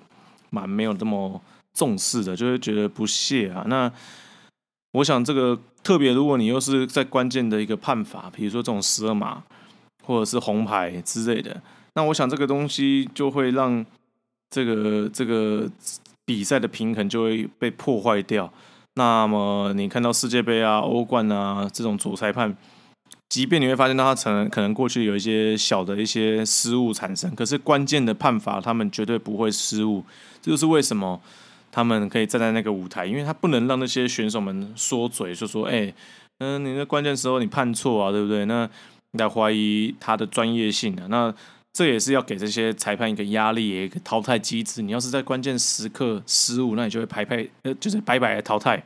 [0.48, 1.38] 蛮没有这么。
[1.78, 3.62] 重视的就会觉得不屑啊。
[3.68, 3.90] 那
[4.94, 9.44] 我想这个特别，如果你又是在关键的一个判罚，比如说这种十二码
[10.04, 11.62] 或者是红牌之类的，
[11.94, 13.86] 那我想这个东西就会让
[14.50, 15.70] 这个这个
[16.26, 18.52] 比赛的平衡就会被破坏掉。
[18.94, 22.56] 那么你看到世界杯啊、欧冠啊这种主裁判
[23.28, 30.02] 即便你会发现到他可能可能过去有一些小的一些失误产生，可是关键的判罚他们绝对不会失误。
[30.40, 31.20] 这就是为什么
[31.78, 35.94] 他们可以站在那个舞台，因为他不能让那些选手们说嘴，就说：“哎，
[36.38, 38.68] 嗯，你在关键时候你判错啊，对不对？”那
[39.12, 41.06] 来怀疑他的专业性啊。
[41.08, 41.32] 那
[41.72, 44.82] 这也是要给这些裁判一个压力，一个淘汰机制。
[44.82, 48.82] 你要是在关键时刻失误，那你就会排排呃，就是白白淘汰。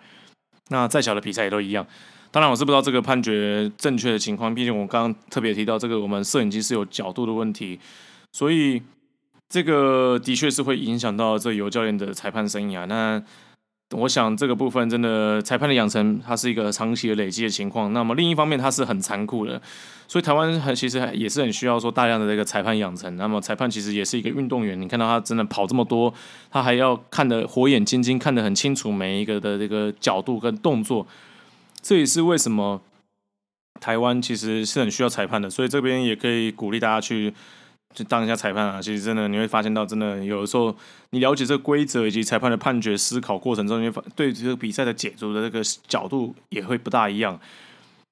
[0.69, 1.87] 那再小的比赛也都一样。
[2.31, 4.55] 当然，我是不知道这个判决正确的情况。
[4.55, 7.81] 毕竟我刚刚特别提到，这个我们摄影机是有角度的问题，
[8.33, 8.83] 所以
[9.53, 12.87] 这个的确是会影响到这尤教练的裁判生涯。
[12.87, 13.23] 那
[13.91, 17.93] 我想这个部分真的裁判的养成，它是一个长期的累积的情况。
[17.93, 19.61] 那么另一方面，它是很残酷的，
[20.09, 23.15] 所以台湾很其实也是很需要说大量的这个裁判养成。
[23.19, 26.15] 那么裁判其实也是一个运动员，你看到他真的跑这么多，
[26.51, 31.07] 他还要看得火眼金睛，看得很清楚每一个的这个角度跟动作。
[31.83, 32.81] 这也是为什么
[33.79, 37.35] 台湾其实是很需要裁判的，所以这边也可以鼓励大家去
[37.95, 38.81] 去当一下裁判啊。
[38.81, 40.75] 其实真的你会发现到，真的有的时候
[41.11, 47.39] 你了解这个规则以及裁判的判决思考过程中，你会对这个比赛的解读的这个角度也会不大一样。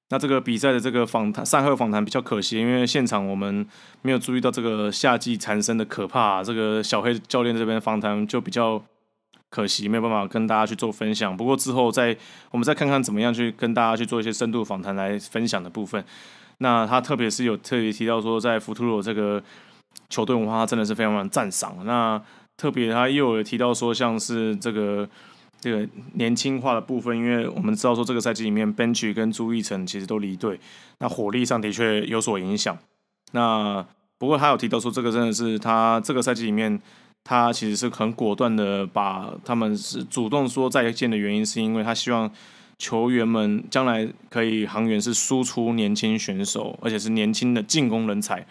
[0.09, 3.65] 那这个比赛的这个访谈赛后访谈比较可惜，因为现场我们
[4.01, 6.43] 没有注意到这个夏季缠身的可怕。
[6.43, 8.83] 这个小黑教练这边访谈就比较。
[9.53, 12.15] 可惜没有办法跟大家去做分享，不过之后再
[12.51, 16.01] 我们再看看怎么样去跟大家去做一些深度访谈来分享的部分。
[16.59, 19.43] 那他特别是有特别提到说，在福图罗这个
[20.09, 21.75] 球队文化，真的是非常非常赞赏。
[21.85, 22.21] 那
[22.57, 25.07] 特别他又有提到说，像是这个
[25.59, 30.59] 这个年轻化的部分，因为我们知道说这个赛季里面，Bench 跟朱义成其实都离队，
[30.99, 32.77] 那火力上的确有所影响。
[33.31, 33.85] 那
[34.17, 36.79] 不过他有提到说，这个真的是他这个赛季里面。
[37.23, 42.27] 他其实是很果断的，把他们是主动说再见的原因，是因为他希望
[42.79, 48.43] 球员们将来可以航员是输出年轻选手，而且是年轻的进攻人才。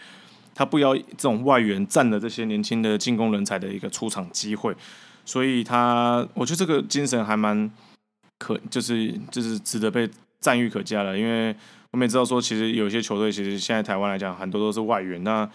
[0.61, 4.77] 他不要这种外援占了这些年轻的进攻人才的一个出场机会，
[5.25, 7.71] 所以他我觉得这个精神还蛮
[8.39, 10.07] 可，就是就是值得被
[10.39, 11.19] 赞誉可嘉的。
[11.19, 11.57] 因为
[11.93, 15.49] 我们也知道说，其实有些球队其实现在台湾来讲，很多都是外援，那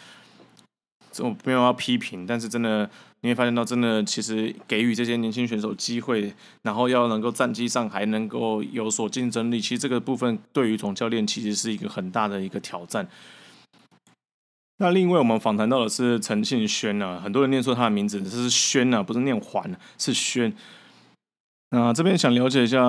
[1.11, 2.89] 这我没有要批评，但是真的。
[3.21, 13.07] 你会发现到，真的其实给予这些年轻选手机会，然后要能够战绩上还能够有所竞争力，其实这个部分对于总教练其实是一个很大的一个挑战。
[14.77, 20.53] 那另外我们访谈到的是陈信轩啊，很多人念错他的名字，这是轩啊，不是念环，是轩。
[21.71, 22.79] 那这边想了解一下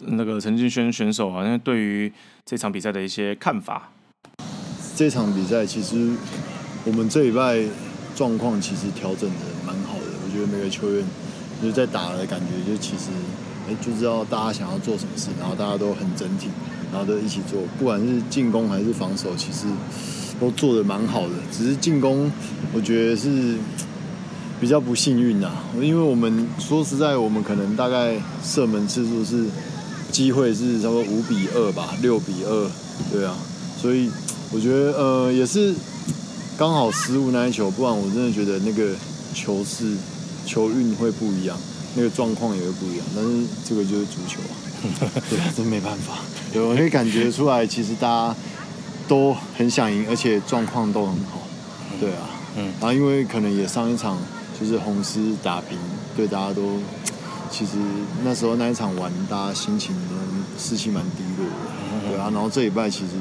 [0.00, 2.12] 那个陈信轩选手啊，因为对于
[2.44, 3.90] 这场比赛的一些看法。
[4.96, 6.14] 这场比赛其实
[6.84, 7.62] 我们这礼拜
[8.14, 10.30] 状况其实调整的蛮好的，我。
[10.34, 11.06] 觉得每个球员
[11.62, 13.10] 就是在打的感觉，就其实
[13.80, 16.48] 就知道大家想要做什么事，然后大家都很整体，
[16.90, 19.68] 然后都一起做，不管是进攻还是防守，其实
[20.40, 21.34] 都做的蛮好的。
[21.52, 22.30] 只是进攻，
[22.72, 23.56] 我觉得是
[24.60, 25.50] 比较不幸运呐，
[25.80, 29.46] 因为我们说实在，我们可能大概射门次数是
[30.10, 32.70] 机会是差不多五比二吧，六比二，
[33.12, 33.36] 对啊，
[33.80, 34.10] 所以
[34.52, 35.74] 我觉得呃也是
[36.56, 38.94] 刚好失误那一球，不然我真的觉得那个
[39.34, 39.94] 球是。
[40.46, 41.58] 球运会不一样，
[41.96, 44.52] 那个状况也会不一样，但是这个就是足球啊，
[45.30, 46.18] 对啊，真没办法。
[46.52, 48.36] 对，我可以感觉出来，其实大家
[49.08, 51.40] 都很想赢，而且状况都很好。
[52.00, 54.18] 对啊，嗯，然后因为可能也上一场
[54.58, 55.78] 就是红狮打平，
[56.16, 56.78] 对大家都
[57.50, 57.72] 其实
[58.24, 60.14] 那时候那一场玩，大家心情都
[60.58, 62.08] 士气蛮低落的。
[62.08, 63.12] 对啊，然后这一拜其实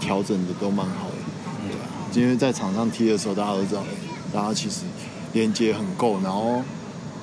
[0.00, 1.68] 调整的都蛮好的。
[1.68, 3.82] 对啊，今天在场上踢的时候，大家都知道，
[4.32, 4.80] 大家其实。
[5.34, 6.62] 连接很够，然后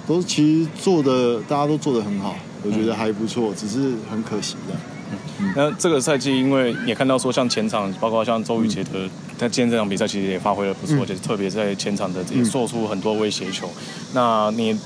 [0.08, 4.74] 都其实做的大家都做的很好，我觉得还不错，只是很可惜的。
[5.56, 13.69] 那这个赛季，因为也看到说，像前场，包括像周宇杰的，他今天这场比赛其实也发挥的不错，就是特别在前场的也做出很多威胁球。
[14.14, 14.77] 那你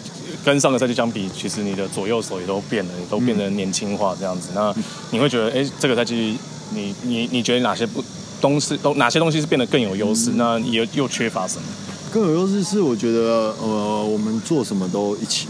[0.45, 4.49] 跟上个赛季相比，其实你的左右手也都变了，都变得年轻化这样子。
[4.55, 4.73] 那
[5.11, 6.37] 你会觉得，哎，这个赛季
[6.73, 8.03] 你你你觉得哪些不
[8.39, 10.31] 东西都哪些东西是变得更有优势？
[10.35, 11.63] 那又又缺乏什么？
[12.11, 15.47] 更有优势是，我觉得，呃，我们做什么都一起，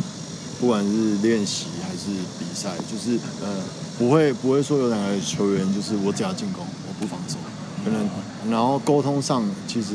[0.61, 2.09] 不管是练习还是
[2.39, 3.49] 比赛，就是呃，
[3.97, 7.35] 不会不会说有两个球员就是我只要进攻，我不防守，
[7.83, 8.09] 可能，
[8.51, 9.93] 然后沟通上其实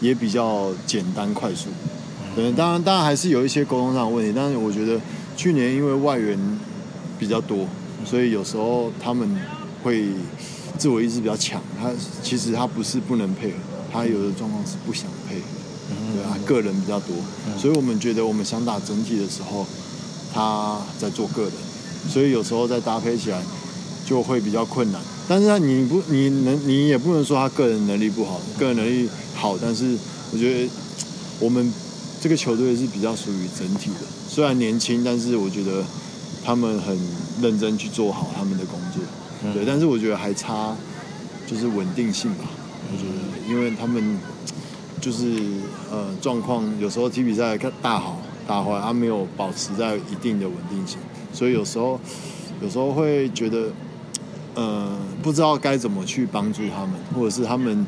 [0.00, 1.68] 也比较简单快速，
[2.34, 5.00] 可能当然当然还是有一些沟通上的问题，但是我觉得
[5.36, 6.38] 去年因为外援
[7.18, 7.66] 比较多，
[8.04, 9.28] 所以有时候他们
[9.82, 10.08] 会
[10.78, 11.90] 自我意识比较强，他
[12.22, 13.56] 其实他不是不能配合，
[13.92, 15.42] 他有的状况是不想配合。
[16.14, 17.16] 对啊，个人比较多，
[17.58, 19.66] 所以我们觉得我们想打整体的时候，
[20.32, 21.52] 他在做个人，
[22.08, 23.42] 所以有时候再搭配起来
[24.06, 25.00] 就会比较困难。
[25.28, 29.96] 但是他你不你能你也不能说他个人能力不好，个人能力好，但是
[30.32, 30.68] 我觉得
[31.38, 31.72] 我们
[32.20, 35.84] 这个球队是比较属于整体的，虽然年轻，但是我觉得
[36.44, 36.98] 他们很
[37.40, 40.76] 认真去做好他们的工作，对，但是我觉得还差
[41.46, 42.44] 就是稳定性吧，
[42.92, 44.18] 我觉得，因为他们
[45.00, 45.40] 就是
[45.90, 50.98] 呃状况有时候踢比赛看大好大坏，他没有保持在一定的稳定性，
[51.32, 51.98] 所以有时候
[52.60, 53.70] 有时候会觉得
[54.54, 57.86] 呃不知道该怎么去帮助他们，或者是他们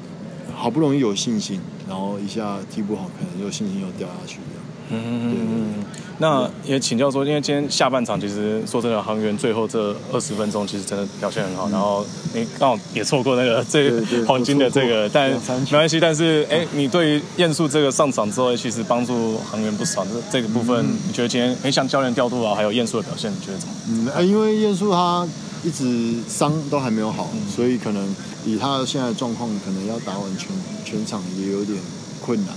[0.55, 4.65] 好不容易有信心，然后一下踢不好，可能又信心又掉下去这样。
[4.91, 5.75] 嗯，
[6.19, 12.05] 那也请教说，因为今天下半场其实说真的，航员最后这二十分钟其实真的表现很好，然后
[12.35, 13.91] 你刚好也错过那个这
[14.27, 15.99] 黄金的这个，但没关系。
[15.99, 20.05] 但是哎，你对于晏树这个上场之后，其实帮助航员不少。
[20.05, 23.75] 这这个部分，你觉得今天哎，像教练调度啊，还有晏树的表现，你觉得怎么？
[23.89, 25.27] 嗯，啊，因为晏树他
[25.65, 28.15] 一直伤都还没有好，所以可能
[28.45, 30.49] 以他现在的状况，可能要打完全
[30.85, 31.79] 全场也有点
[32.21, 32.55] 困难，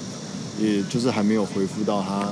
[0.60, 2.28] 也就是还没有恢复到他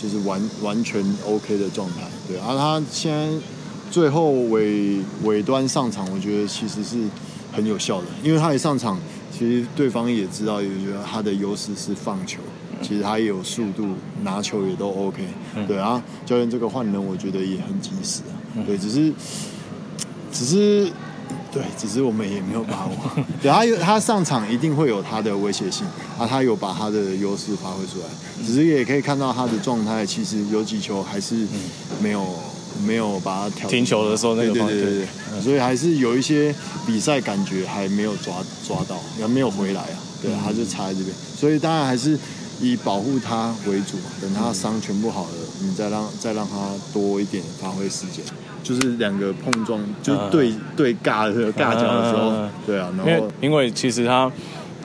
[0.00, 1.96] 就是完完全 OK 的状态。
[2.28, 3.28] 对，而、他现在
[3.90, 6.96] 最后尾尾端上场，我觉得其实是
[7.52, 8.98] 很有效的，因为他一上场，
[9.30, 12.40] 其实对方也知道，也觉得他的优势是放球。
[12.80, 13.86] 其实他也有速度，
[14.24, 15.22] 拿球也都 OK，、
[15.68, 18.34] 对啊，教练这个换人我觉得也很及时啊，
[18.66, 19.12] 对，只是
[20.32, 20.90] 只是
[21.52, 23.24] 对，只是我们也没有把握。
[23.42, 25.86] 对他有他上场一定会有他的威胁性
[26.18, 28.06] 啊，他有把他的优势发挥出来，
[28.46, 31.46] 只是也可以看到他的状态，其实有几球还是
[32.00, 32.26] 没有。
[32.86, 35.06] 没有把他调停球的时候那个对方对对
[35.42, 36.52] 所以还是有一些
[36.86, 38.34] 比赛感觉还没有抓
[38.66, 39.98] 抓到，也没有回来啊。
[40.22, 42.18] 对啊，他就差在这边，所以当然还是
[42.62, 44.04] 以保护他为主嘛。
[44.22, 45.30] 等他伤全部好了，
[45.60, 48.24] 你再让再让他多一点发挥时间。
[48.62, 54.30] 就是两个碰撞，就对对尬的尬脚的时候嗯，对啊，然因为后因为其实他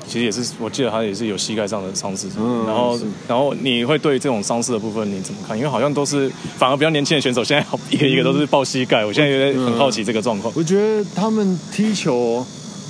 [0.07, 5.55] 其实也是，我记得他也是有膝盖上的伤势，嗯然后然后你会对这种伤势的部分你怎么看？
[5.55, 6.27] 因为好像都是
[6.57, 10.51] 反而比较年轻的选手，现在好一个一个都是抱膝盖，我现在有点很好奇这个状况。
[10.57, 12.43] 我觉得他们踢球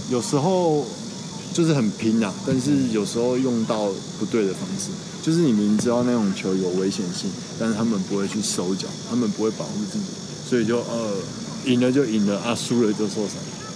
[0.09, 0.85] 有时候
[1.53, 3.87] 就是很拼啊，但是有时候用到
[4.19, 4.89] 不对的方式，
[5.21, 7.29] 就是你明知道那种球有危险性，
[7.59, 10.05] 但是他们不会去收脚，他们不会保护自己，
[10.47, 11.13] 所以就呃
[11.65, 13.33] 赢了就赢了啊，输了就受伤，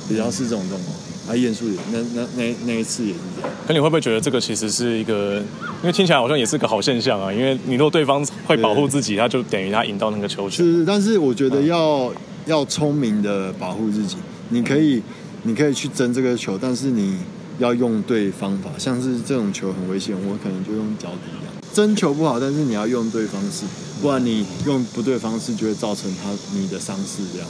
[0.07, 0.95] 比较是这种状况。
[1.29, 3.51] 啊，验树也那那那那一次也是这样。
[3.67, 7.31] 可你会不会觉得这个其实是一个，因为听起来好像也是个好现象啊？
[7.31, 10.65] 因为你如果对方会保护自己，他就等于他赢到那个球权。
[10.65, 12.11] 是，但是我觉得要、
[12.47, 14.17] 要聪明的保护自己。
[14.49, 14.99] 你可以，
[15.43, 17.15] 你可以去争这个球，但是你
[17.61, 18.71] 要用对方法。
[18.77, 21.53] 像是这种球很危险，我可能就用脚底一样。
[21.71, 23.65] 真球不好，但是你要用对方式，
[24.01, 27.47] 不然你用不对方式就会造成他你的伤势这样。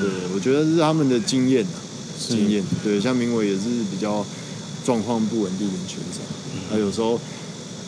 [0.00, 1.78] 对，我觉得是他们的经验啊，
[2.18, 2.64] 经验。
[2.82, 4.24] 对，像明伟也是比较
[4.84, 6.20] 状况不稳定的选手，
[6.70, 7.20] 他有时候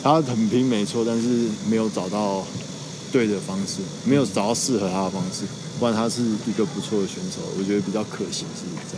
[0.03, 1.27] 他很拼没错，但是
[1.69, 2.45] 没有找到
[3.11, 5.43] 对的方式，没有找到适合他的方式，
[5.79, 8.97] 不然他是一个不错的选手，我觉得比较可惜是在。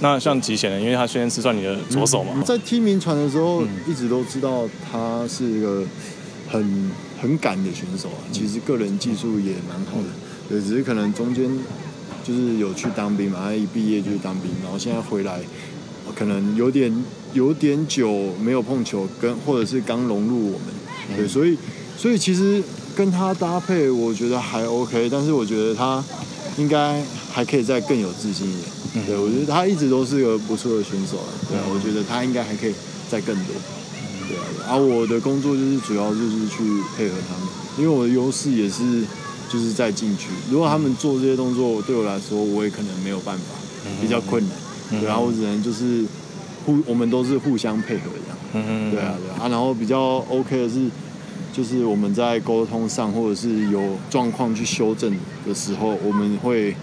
[0.00, 0.80] 那像吉贤呢？
[0.80, 5.82] 因为他虽然是算你的左手嘛，在踢名传的时候，一直都知道他是一个
[6.48, 8.22] 很很赶的选手啊。
[8.30, 10.08] 其实个人技术也蛮好的，
[10.48, 11.50] 对，只是可能中间
[12.22, 15.40] 就是有去当兵嘛，他一毕业就去当兵，然后现在回来，
[16.14, 21.58] 可能有点有点久没有碰球，跟或者是刚融入我们，对，所以
[21.96, 22.62] 所以其实
[22.94, 26.04] 跟他搭配，我觉得还 OK，但是我觉得他
[26.56, 27.02] 应该
[27.32, 28.77] 还可以再更有自信一点。
[29.06, 31.28] 对，我觉得他一直都是个不错的选手啊。
[31.48, 32.74] 对啊，我觉得他应该还可以
[33.10, 33.54] 再更多。
[34.28, 36.62] 对啊，而、我的工作就是主要就是去
[36.96, 37.48] 配合他们，
[37.78, 39.02] 因为我的优势也是
[39.48, 40.28] 就是在禁区。
[40.50, 43.44] 如果他们做这些动作，对我来说我也可能没有办法，
[44.00, 45.00] 比较困难。
[45.00, 46.04] 对啊，我只能就是
[46.66, 48.38] 互，我们都是互相配合这样。
[48.66, 50.88] 嗯对啊，对啊，啊然后比较 OK 的是，
[51.52, 55.10] 就是我们在沟通上或者是有状况去修正
[55.46, 56.74] 的时候，我们会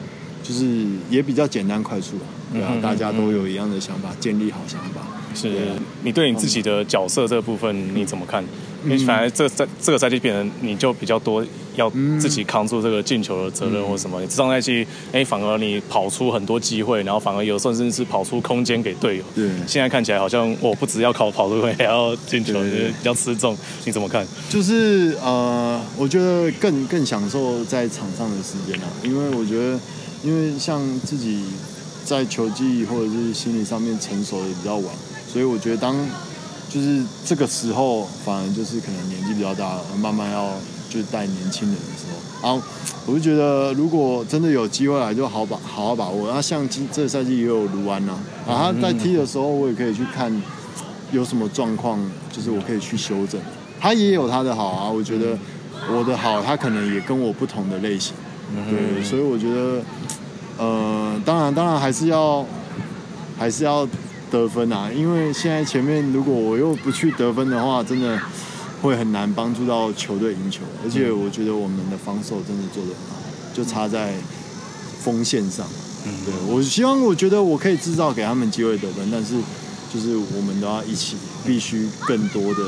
[0.47, 5.01] 就是也比较简单快速啊，对啊，嗯大家都有一样的想法，建立好想法。
[5.34, 5.51] 是
[6.03, 8.41] 你对你自己的角色这部分你怎么看？
[8.85, 11.43] 因为嗯反而这在这个赛季变成你就比较多
[11.76, 14.22] 要自己扛住这个进球的责任或什么。
[14.22, 19.23] 你上赛季哎，反而你跑出很多机会，然后反而有甚至是跑出空间给队友。
[19.35, 23.57] 对现在看起来好像我不只要靠跑出会，还要进球，比较吃重。
[23.84, 24.26] 你怎么看？
[24.49, 29.77] 就是呃，我觉得更更享受在场上的时间啊，因为我觉得，
[30.26, 31.43] 因为像自己
[32.03, 34.85] 在球技或者是心理上面成熟的比较晚，
[35.31, 35.95] 所以我觉得当
[36.68, 40.49] 就是这个时候，反而就是可能年纪比较大了，慢慢要
[40.89, 42.68] 就带年轻人的时候，然后
[43.06, 46.26] 我就觉得如果真的有机会来，就好把好好把握。
[46.26, 48.14] 然后像今这个赛季也有卢安呐、
[48.47, 50.41] 啊，他在踢的时候，我也可以去看
[51.11, 51.99] 有什么状况，
[52.31, 53.39] 就是我可以去修正。
[53.80, 55.38] 他也有他的好啊，我觉得
[55.88, 58.14] 我的好，他可能也跟我不同的类型，
[58.69, 59.84] 对，所以我觉得，
[60.57, 62.45] 呃，当然当然还是要
[63.38, 63.88] 还是要
[64.31, 68.19] 得分啊，因为现在前面如果我又不去得分的话，真的
[68.81, 70.61] 会很难帮助到球队赢球。
[70.84, 73.22] 而且我觉得我们的防守真的做得很好，
[73.53, 74.13] 就差在
[75.01, 75.65] 锋线上。
[76.07, 79.35] 嗯对我希望，我觉得我可以制造给他们机会得分，但是
[79.91, 82.63] 就是我们都要一起，必须更多的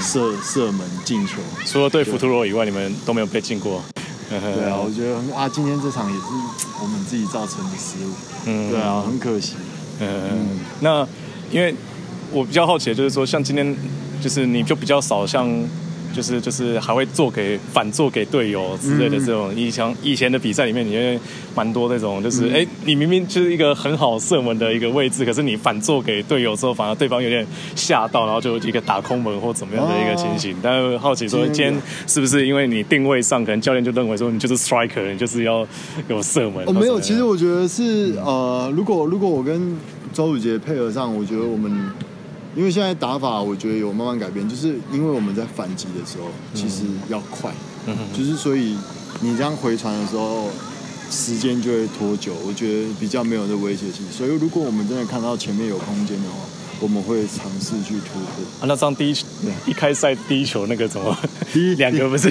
[0.00, 1.34] 射射门进球。
[1.66, 3.82] 除了对福图罗以外，你们都没有被进过。
[4.40, 6.24] 对啊，我觉得很啊，今天这场也是
[6.82, 8.12] 我们自己造成的失误。
[8.46, 9.54] 嗯对啊，很可惜。
[10.00, 11.06] 嗯，那
[11.50, 11.74] 因为
[12.30, 13.76] 我比较好奇的就是说，像今天
[14.20, 15.48] 就是你就比较少像。
[16.12, 21.18] 就是就是还会做给反做给队友之类的这种，以前以前的比赛里面，你会
[21.54, 30.56] 蛮多那种，就是哎、你明明就是一个很好射门的一个位置，可是你反做给队友之后，反而对方有点吓到，然后就一个打空门或怎么样的一个情形。
[30.62, 31.74] 但是好奇说，今天
[32.06, 35.66] 是不是因为你定位上，可能教练就认为说你就是 striker，你就是要
[36.08, 36.64] 有射门？
[36.66, 39.76] 哦，没有，其实我觉得是呃，如果如果我跟
[40.12, 41.90] 周宇杰配合上，我觉得我们。
[42.54, 47.50] 因为现在打法，我觉得有慢慢改变，就是因为我们在反击的时候，其实要快，
[47.86, 48.76] 嗯就是所以
[49.20, 50.48] 你这样回传的时候，
[51.10, 54.04] 时间就会拖久，我觉得比较没有这威胁性。
[54.10, 56.36] 所以如果我们真的看到前面有空间的话，
[56.80, 58.44] 我们会尝试去突破。
[58.60, 59.16] 啊，那这样第一
[59.66, 61.16] 一开赛第一球那个怎么？
[61.52, 62.30] 第一两个不是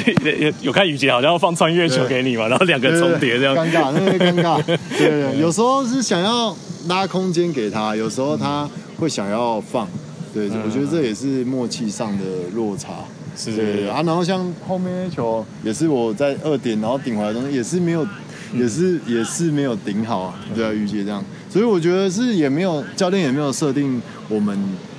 [0.61, 4.61] 有看雨杰好像要放穿越球给你嘛，然后两个重叠这样，尴尬，那个尴尬。
[4.65, 4.77] 对
[5.09, 6.55] 对，有时候是想要
[6.87, 8.69] 拉空间给他，有时候他
[8.99, 9.87] 会想要放。
[10.33, 13.05] 对，我觉得这也是默契上的落差。
[13.35, 13.55] 是。
[13.55, 18.05] 对啊，然后像后面那球也是我在二点，然后顶回来的东西也是没有，
[18.53, 24.57] 也是也是没有顶好啊，对啊，于杰这样，所以我觉得是也没有教练也没有设定我们，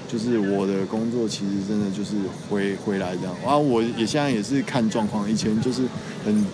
[0.08, 2.12] 就是我的工作其实真的就是
[2.48, 3.34] 回回来这样。
[3.46, 5.82] 啊，我也现在也是看状况，以前就是
[6.24, 6.46] 很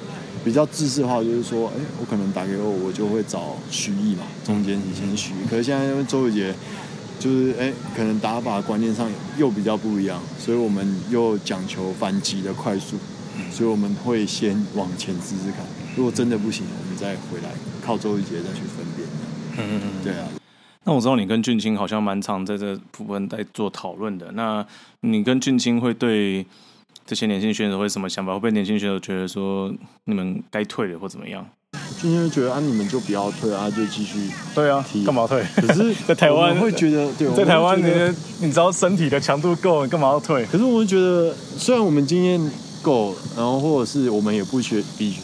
[0.45, 6.55] 比较自式化，就是说，哎，我可能打给我，我就会找徐艺嘛，中间以前徐艺，可是现在因为周伟杰。
[7.19, 12.97] 就是哎，可能打法观念上又比较不一样，所以我们又讲求反击的快速，
[13.51, 15.65] 所以我们会先往前试试看，
[15.97, 17.51] 如果真的不行，我们再回来
[17.85, 19.09] 靠周一杰再去分辨。
[19.57, 20.29] 嗯嗯嗯，对啊。
[20.85, 24.31] 那我知道你跟俊清好像蛮常在这部分在做讨论的。
[24.33, 24.65] 那
[25.01, 26.47] 你跟俊清会对
[27.05, 28.33] 这些年轻选手会什么想法？
[28.33, 29.75] 会不会年轻选手觉得说
[30.05, 31.47] 你们该退了或怎么样？
[32.01, 35.45] 俊清会觉得啊，你们就不要退啊，就继续对啊，干嘛退？
[35.57, 37.87] 可是 在台湾会觉得，对， 在台湾你
[38.41, 40.45] 你知道身体的强度够，你干嘛要退？
[40.47, 42.51] 可是我会觉得，虽然我们经验
[42.83, 45.17] 够，然后或者是我们也不学比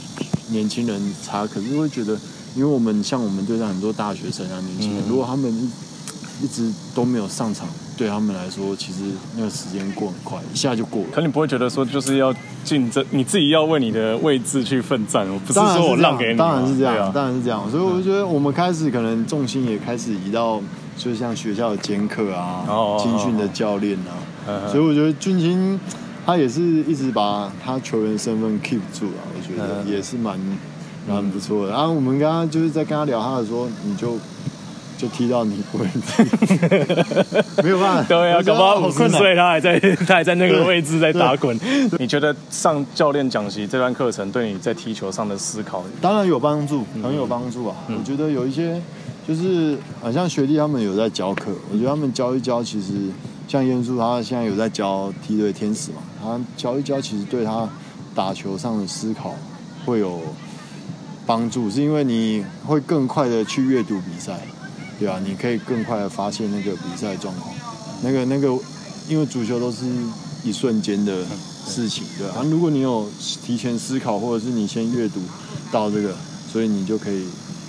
[0.49, 2.19] 年轻人差，可是会觉得，
[2.55, 9.03] 因为我们像我们队上很多大学生啊，年轻人，嗯如果他们一一直都没有上场，对他们来说，其实
[9.37, 11.09] 那个时间过很快，一下就过了。
[11.13, 12.35] 可你不会觉得说就是要
[12.65, 17.71] 竞争，你自己要为你的位置去奋战，我不是说我让给你，当然是这样，当然是这样。
[17.71, 20.61] 所以我觉得我们开始可能重心也开始移到，
[20.97, 24.69] 就像学校的兼课啊哦哦哦，青训的教练啊。
[24.71, 25.79] 所以我觉得俊青
[26.27, 30.39] 他也是一直把他球员身份 keep 住啊，我觉得嗯也是蛮
[31.09, 31.73] 蛮不错的。
[31.73, 34.19] 然后我们刚刚就是在跟他聊他的时候，你就。
[35.05, 36.23] 就踢到你不会踢，
[37.63, 38.03] 没有办法。
[38.09, 41.59] 对啊，搞不好五十岁他还在他还在那个位置在打滚。
[42.01, 45.85] 你觉得上教练讲习这段课程对你在踢球上的思考？
[46.01, 47.77] 当然有帮助，嗯很有帮助啊！
[47.89, 48.81] 我觉得有一些
[49.29, 52.93] 就是，好像学弟他们有在教课，我觉得他们教一教，其实
[53.47, 57.69] 像燕叔他现在有在教梯队天使嘛，他教一教，其实对他
[58.15, 59.35] 打球上的思考
[59.85, 60.21] 会有
[61.27, 64.41] 帮助，是因为你会更快的去阅读比赛，
[64.99, 67.55] 对啊，你可以更快的发现那个比赛状况，
[68.03, 68.49] 那个那个，
[69.09, 69.85] 因为足球都是
[70.45, 71.25] 一瞬间的
[71.67, 73.09] 事情，对啊，如果你有
[73.45, 75.21] 提前思考，或者是你先阅读
[75.73, 76.15] 到这个，
[76.51, 77.25] 所以你就可以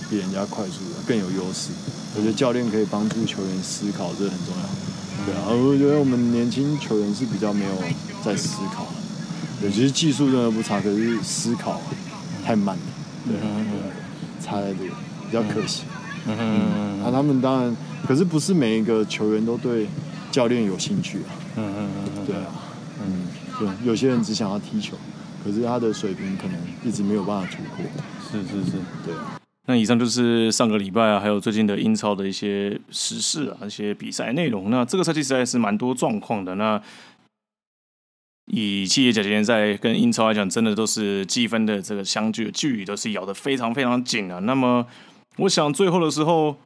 [0.08, 1.70] 比人家快速的更有优势。
[2.14, 4.62] 我觉得教练可以帮助球员思考，这很重要。
[5.26, 7.72] 对啊，我觉得我们年轻球员是比较没有
[8.24, 11.80] 在思考的，对，其实技术真的不差，可是思考
[12.44, 12.82] 太慢了，
[13.26, 14.94] 对，对差在这个
[15.28, 15.82] 比较可惜。
[16.28, 17.76] 嗯嗯啊，他们当然，
[18.06, 19.86] 可是不是每一个球员都对
[20.30, 21.30] 教练有兴趣啊。
[21.56, 22.46] 嗯嗯嗯，对啊，
[23.00, 23.26] 嗯，
[23.58, 24.96] 对，有些人只想要踢球，
[25.44, 27.84] 可是他的水平可能一直没有办法突破。
[28.30, 28.72] 是是是。
[29.04, 34.70] 对啊，那以上就是上个礼拜啊，还有最近的英超的一些时事啊，一些比赛内容。
[34.70, 36.56] 那这个赛季实在是蛮多状况的。
[36.56, 36.80] 那
[38.46, 44.38] 以企业甲级联赛跟英超来讲，真的都是积分的这个相距距离都是咬得非常非常紧啊。
[44.40, 44.86] 那么，
[45.36, 46.56] 我想最后的时候。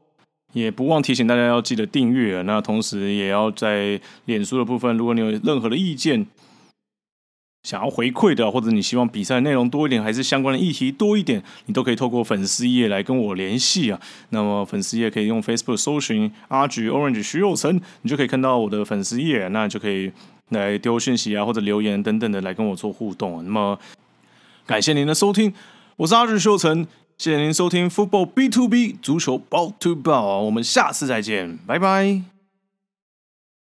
[0.52, 6.26] 也不忘提醒大家要记得订阅，那同时也要在脸书的部分，如果你有任何的意见，
[7.62, 14.01] 想要回馈的，或者你希望比赛内容多一点，还是相关的议题多一点，你都可以透过粉丝页来跟我联系啊。
[14.30, 20.10] 那么粉丝页可以用 Facebook 搜寻阿菊 Orange 徐有成，你就可以看到我的粉丝页，那就可以
[20.48, 23.44] 来丢讯息啊，或者留言等等的来跟我做互动。
[23.44, 23.78] 那么
[24.66, 25.55] 感谢您的收听，
[25.94, 26.88] 我是阿菊秀成。
[27.20, 32.30] 谢谢您收听 Football B to B 足球 Ball to Ball，我们下次再见，拜拜。